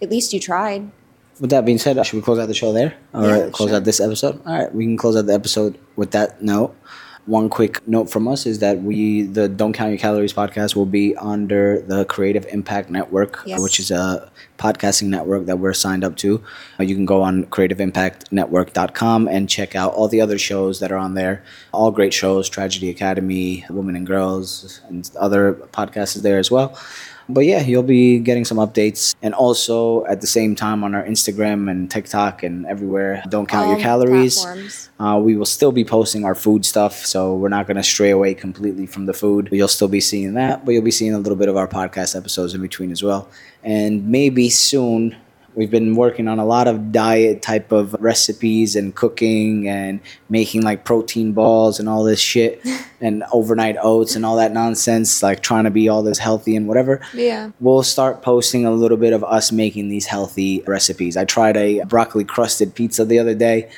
at 0.00 0.10
least 0.10 0.32
you 0.32 0.40
tried. 0.40 0.90
With 1.40 1.50
that 1.50 1.64
being 1.64 1.78
said, 1.78 2.04
should 2.04 2.16
we 2.16 2.22
close 2.22 2.38
out 2.38 2.46
the 2.46 2.54
show 2.54 2.72
there? 2.72 2.94
Or 3.14 3.24
Yeah, 3.24 3.50
close 3.50 3.70
sure. 3.70 3.76
out 3.78 3.84
this 3.84 4.00
episode? 4.00 4.40
All 4.46 4.54
right, 4.54 4.74
we 4.74 4.84
can 4.84 4.96
close 4.96 5.16
out 5.16 5.26
the 5.26 5.34
episode 5.34 5.78
with 5.96 6.10
that 6.10 6.42
note. 6.42 6.76
One 7.26 7.48
quick 7.48 7.86
note 7.86 8.10
from 8.10 8.26
us 8.26 8.46
is 8.46 8.58
that 8.58 8.82
we, 8.82 9.22
the 9.22 9.48
Don't 9.48 9.72
Count 9.72 9.90
Your 9.90 9.98
Calories 9.98 10.32
podcast, 10.32 10.74
will 10.74 10.86
be 10.86 11.14
under 11.16 11.80
the 11.80 12.04
Creative 12.06 12.44
Impact 12.46 12.90
Network, 12.90 13.40
Yes. 13.46 13.60
which 13.62 13.78
is 13.78 13.92
a 13.92 14.28
podcasting 14.58 15.06
network 15.08 15.46
that 15.46 15.60
we're 15.60 15.72
signed 15.72 16.02
up 16.02 16.16
to. 16.16 16.42
Uh, 16.80 16.82
You 16.82 16.96
can 16.96 17.06
go 17.06 17.22
on 17.22 17.44
creativeimpactnetwork.com 17.44 19.28
and 19.28 19.48
check 19.48 19.76
out 19.76 19.92
all 19.94 20.08
the 20.08 20.20
other 20.20 20.36
shows 20.36 20.80
that 20.80 20.90
are 20.90 20.96
on 20.96 21.14
there. 21.14 21.44
All 21.72 21.92
great 21.92 22.12
shows 22.12 22.48
Tragedy 22.48 22.90
Academy, 22.90 23.64
Women 23.70 23.94
and 23.94 24.06
Girls, 24.06 24.80
and 24.88 25.08
other 25.18 25.54
podcasts 25.72 26.16
is 26.16 26.22
there 26.22 26.38
as 26.40 26.50
well. 26.50 26.76
But 27.28 27.44
yeah, 27.46 27.62
you'll 27.62 27.82
be 27.82 28.18
getting 28.18 28.44
some 28.44 28.58
updates. 28.58 29.14
And 29.22 29.34
also 29.34 30.04
at 30.06 30.20
the 30.20 30.26
same 30.26 30.54
time 30.54 30.84
on 30.84 30.94
our 30.94 31.04
Instagram 31.04 31.70
and 31.70 31.90
TikTok 31.90 32.42
and 32.42 32.66
everywhere, 32.66 33.22
don't 33.28 33.46
count 33.48 33.68
your 33.70 33.78
calories. 33.78 34.44
Uh, 34.98 35.18
we 35.18 35.36
will 35.36 35.46
still 35.46 35.72
be 35.72 35.84
posting 35.84 36.24
our 36.24 36.34
food 36.34 36.64
stuff, 36.64 37.04
so 37.04 37.34
we're 37.34 37.48
not 37.48 37.66
going 37.66 37.76
to 37.76 37.82
stray 37.82 38.10
away 38.10 38.34
completely 38.34 38.86
from 38.86 39.06
the 39.06 39.12
food. 39.14 39.48
You'll 39.50 39.66
still 39.68 39.88
be 39.88 40.00
seeing 40.00 40.34
that, 40.34 40.64
but 40.64 40.72
you'll 40.72 40.82
be 40.84 40.90
seeing 40.90 41.14
a 41.14 41.18
little 41.18 41.36
bit 41.36 41.48
of 41.48 41.56
our 41.56 41.66
podcast 41.66 42.16
episodes 42.16 42.54
in 42.54 42.60
between 42.60 42.92
as 42.92 43.02
well. 43.02 43.28
And 43.64 44.08
maybe 44.08 44.48
soon, 44.50 45.16
we've 45.54 45.70
been 45.70 45.94
working 45.94 46.28
on 46.28 46.38
a 46.38 46.44
lot 46.46 46.66
of 46.68 46.92
diet 46.92 47.42
type 47.42 47.72
of 47.72 47.94
recipes 48.00 48.74
and 48.76 48.94
cooking 48.94 49.68
and 49.68 50.00
making 50.28 50.62
like 50.62 50.84
protein 50.84 51.32
balls 51.32 51.78
and 51.78 51.88
all 51.88 52.04
this 52.04 52.20
shit 52.20 52.60
and 53.00 53.24
overnight 53.32 53.76
oats 53.82 54.16
and 54.16 54.24
all 54.24 54.36
that 54.36 54.52
nonsense, 54.52 55.22
like 55.22 55.42
trying 55.42 55.64
to 55.64 55.70
be 55.70 55.88
all 55.88 56.02
this 56.02 56.18
healthy 56.18 56.56
and 56.56 56.68
whatever 56.68 57.00
Yeah. 57.14 57.50
we'll 57.60 57.82
start 57.82 58.22
posting 58.22 58.64
a 58.64 58.70
little 58.70 58.96
bit 58.96 59.12
of 59.12 59.22
us 59.24 59.52
making 59.52 59.88
these 59.88 60.06
healthy 60.06 60.62
recipes. 60.66 61.16
I 61.16 61.24
tried 61.24 61.56
a 61.56 61.82
broccoli 61.84 62.24
crusted 62.24 62.74
pizza 62.74 63.04
the 63.04 63.18
other 63.18 63.34
day. 63.34 63.70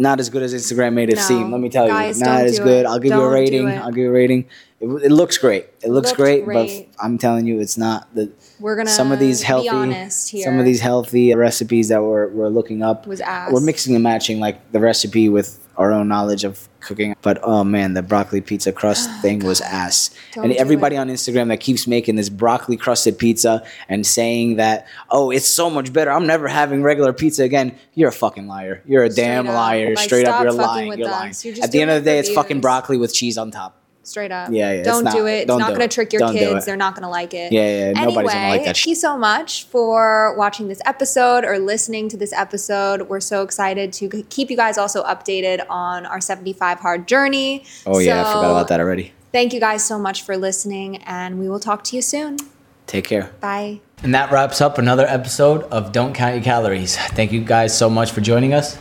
Not 0.00 0.18
as 0.18 0.30
good 0.30 0.42
as 0.42 0.54
Instagram 0.54 0.94
made 0.94 1.10
it 1.10 1.16
No. 1.16 1.22
seem. 1.22 1.52
Let 1.52 1.60
me 1.60 1.68
tell 1.68 1.86
Guys, 1.86 2.18
you, 2.18 2.24
not 2.24 2.38
don't 2.38 2.46
as 2.46 2.58
good. 2.58 2.84
it. 2.84 2.86
I'll 2.86 2.98
give 2.98 3.10
you 3.12 3.18
a 3.18 3.22
Don't 3.24 3.32
rating. 3.34 3.68
I'll 3.68 3.90
give 3.90 3.98
you 3.98 4.08
a 4.08 4.12
rating. 4.12 4.46
It, 4.80 4.86
it 4.86 5.12
looks 5.12 5.36
great. 5.36 5.66
It 5.82 5.90
looks 5.90 6.12
great, 6.12 6.46
great. 6.46 6.88
but 6.94 7.04
I'm 7.04 7.18
telling 7.18 7.46
you, 7.46 7.60
it's 7.60 7.76
not 7.76 8.08
the. 8.14 8.32
We're 8.58 8.76
gonna 8.76 8.88
some 8.88 9.12
of 9.12 9.18
these 9.18 9.40
be 9.40 9.46
healthy, 9.46 9.68
honest 9.68 10.30
here. 10.30 10.44
some 10.44 10.58
of 10.58 10.64
these 10.64 10.80
healthy 10.80 11.34
recipes 11.34 11.88
that 11.88 12.02
we're, 12.02 12.28
we're 12.28 12.48
looking 12.48 12.82
up. 12.82 13.06
Was 13.06 13.20
ass. 13.20 13.52
We're 13.52 13.60
mixing 13.60 13.94
and 13.94 14.02
matching 14.02 14.40
like 14.40 14.72
the 14.72 14.80
recipe 14.80 15.28
with 15.28 15.58
our 15.76 15.92
own 15.92 16.08
knowledge 16.08 16.44
of 16.44 16.66
cooking. 16.80 17.16
But 17.22 17.38
oh 17.42 17.64
man, 17.64 17.94
the 17.94 18.02
broccoli 18.02 18.40
pizza 18.40 18.72
crust 18.72 19.10
thing 19.22 19.40
was 19.40 19.60
ass. 19.60 20.10
Don't 20.32 20.44
and 20.44 20.52
everybody 20.54 20.96
on 20.96 21.08
Instagram 21.08 21.48
that 21.48 21.60
keeps 21.60 21.86
making 21.86 22.16
this 22.16 22.28
broccoli 22.28 22.76
crusted 22.76 23.18
pizza 23.18 23.64
and 23.88 24.06
saying 24.06 24.56
that, 24.56 24.86
oh, 25.10 25.30
it's 25.30 25.48
so 25.48 25.70
much 25.70 25.92
better. 25.92 26.10
I'm 26.10 26.26
never 26.26 26.48
having 26.48 26.82
regular 26.82 27.12
pizza 27.12 27.44
again. 27.44 27.76
You're 27.94 28.10
a 28.10 28.12
fucking 28.12 28.46
liar. 28.46 28.82
You're 28.86 29.04
a 29.04 29.08
damn 29.08 29.48
up. 29.48 29.54
liar. 29.54 29.94
Like, 29.94 30.04
Straight 30.04 30.26
up, 30.26 30.42
you're 30.42 30.52
lying. 30.52 30.98
You're 30.98 31.08
lying. 31.08 31.34
You're 31.42 31.62
At 31.62 31.72
the 31.72 31.80
end 31.80 31.90
of 31.90 32.02
the 32.02 32.10
day, 32.10 32.18
it's 32.18 32.30
fucking 32.30 32.60
broccoli 32.60 32.96
with 32.96 33.12
cheese 33.14 33.38
on 33.38 33.50
top. 33.50 33.79
Straight 34.02 34.32
up. 34.32 34.50
Yeah, 34.50 34.72
yeah, 34.72 34.82
Don't 34.82 35.04
not- 35.04 35.14
do 35.14 35.26
it. 35.26 35.40
It's 35.40 35.46
don't 35.46 35.58
not 35.58 35.68
going 35.68 35.82
it. 35.82 35.90
to 35.90 35.94
trick 35.94 36.12
your 36.12 36.20
Don't 36.20 36.32
kids. 36.32 36.64
They're 36.64 36.76
not 36.76 36.94
going 36.94 37.02
to 37.02 37.08
like 37.08 37.34
it. 37.34 37.52
Yeah, 37.52 37.60
yeah, 37.62 37.92
nobody's 37.92 38.16
anyway, 38.16 38.32
gonna 38.32 38.48
like 38.48 38.64
that 38.64 38.76
Thank 38.76 38.86
you 38.86 38.94
so 38.94 39.18
much 39.18 39.64
for 39.64 40.34
watching 40.36 40.68
this 40.68 40.80
episode 40.86 41.44
or 41.44 41.58
listening 41.58 42.08
to 42.08 42.16
this 42.16 42.32
episode. 42.32 43.02
We're 43.02 43.20
so 43.20 43.42
excited 43.42 43.92
to 43.94 44.08
keep 44.30 44.50
you 44.50 44.56
guys 44.56 44.78
also 44.78 45.04
updated 45.04 45.64
on 45.68 46.06
our 46.06 46.20
75 46.20 46.80
hard 46.80 47.06
journey. 47.06 47.64
Oh 47.86 47.98
yeah, 47.98 48.22
I 48.22 48.24
forgot 48.32 48.50
about 48.50 48.68
that 48.68 48.80
already. 48.80 49.12
Thank 49.32 49.52
you 49.52 49.60
guys 49.60 49.84
so 49.84 49.98
much 49.98 50.22
for 50.22 50.36
listening, 50.36 50.96
and 51.04 51.38
we 51.38 51.48
will 51.48 51.60
talk 51.60 51.84
to 51.84 51.96
you 51.96 52.02
soon. 52.02 52.38
Take 52.86 53.06
care. 53.06 53.30
Bye. 53.40 53.80
And 54.02 54.14
that 54.14 54.32
wraps 54.32 54.60
up 54.60 54.78
another 54.78 55.06
episode 55.06 55.62
of 55.64 55.92
Don't 55.92 56.14
Count 56.14 56.34
Your 56.34 56.42
Calories. 56.42 56.96
Thank 56.96 57.30
you 57.30 57.44
guys 57.44 57.76
so 57.76 57.88
much 57.88 58.10
for 58.10 58.22
joining 58.22 58.54
us. 58.54 58.76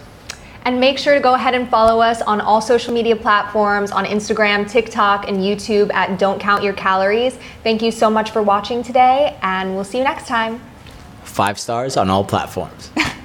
And 0.65 0.79
make 0.79 0.97
sure 0.97 1.15
to 1.15 1.19
go 1.19 1.33
ahead 1.33 1.55
and 1.55 1.69
follow 1.69 2.01
us 2.01 2.21
on 2.21 2.41
all 2.41 2.61
social 2.61 2.93
media 2.93 3.15
platforms 3.15 3.91
on 3.91 4.05
Instagram, 4.05 4.69
TikTok, 4.69 5.27
and 5.27 5.37
YouTube 5.37 5.91
at 5.93 6.19
Don't 6.19 6.39
Count 6.39 6.63
Your 6.63 6.73
Calories. 6.73 7.37
Thank 7.63 7.81
you 7.81 7.91
so 7.91 8.09
much 8.09 8.31
for 8.31 8.43
watching 8.43 8.83
today, 8.83 9.37
and 9.41 9.75
we'll 9.75 9.83
see 9.83 9.99
you 9.99 10.03
next 10.03 10.27
time. 10.27 10.61
Five 11.23 11.59
stars 11.59 11.97
on 11.97 12.09
all 12.09 12.23
platforms. 12.23 12.91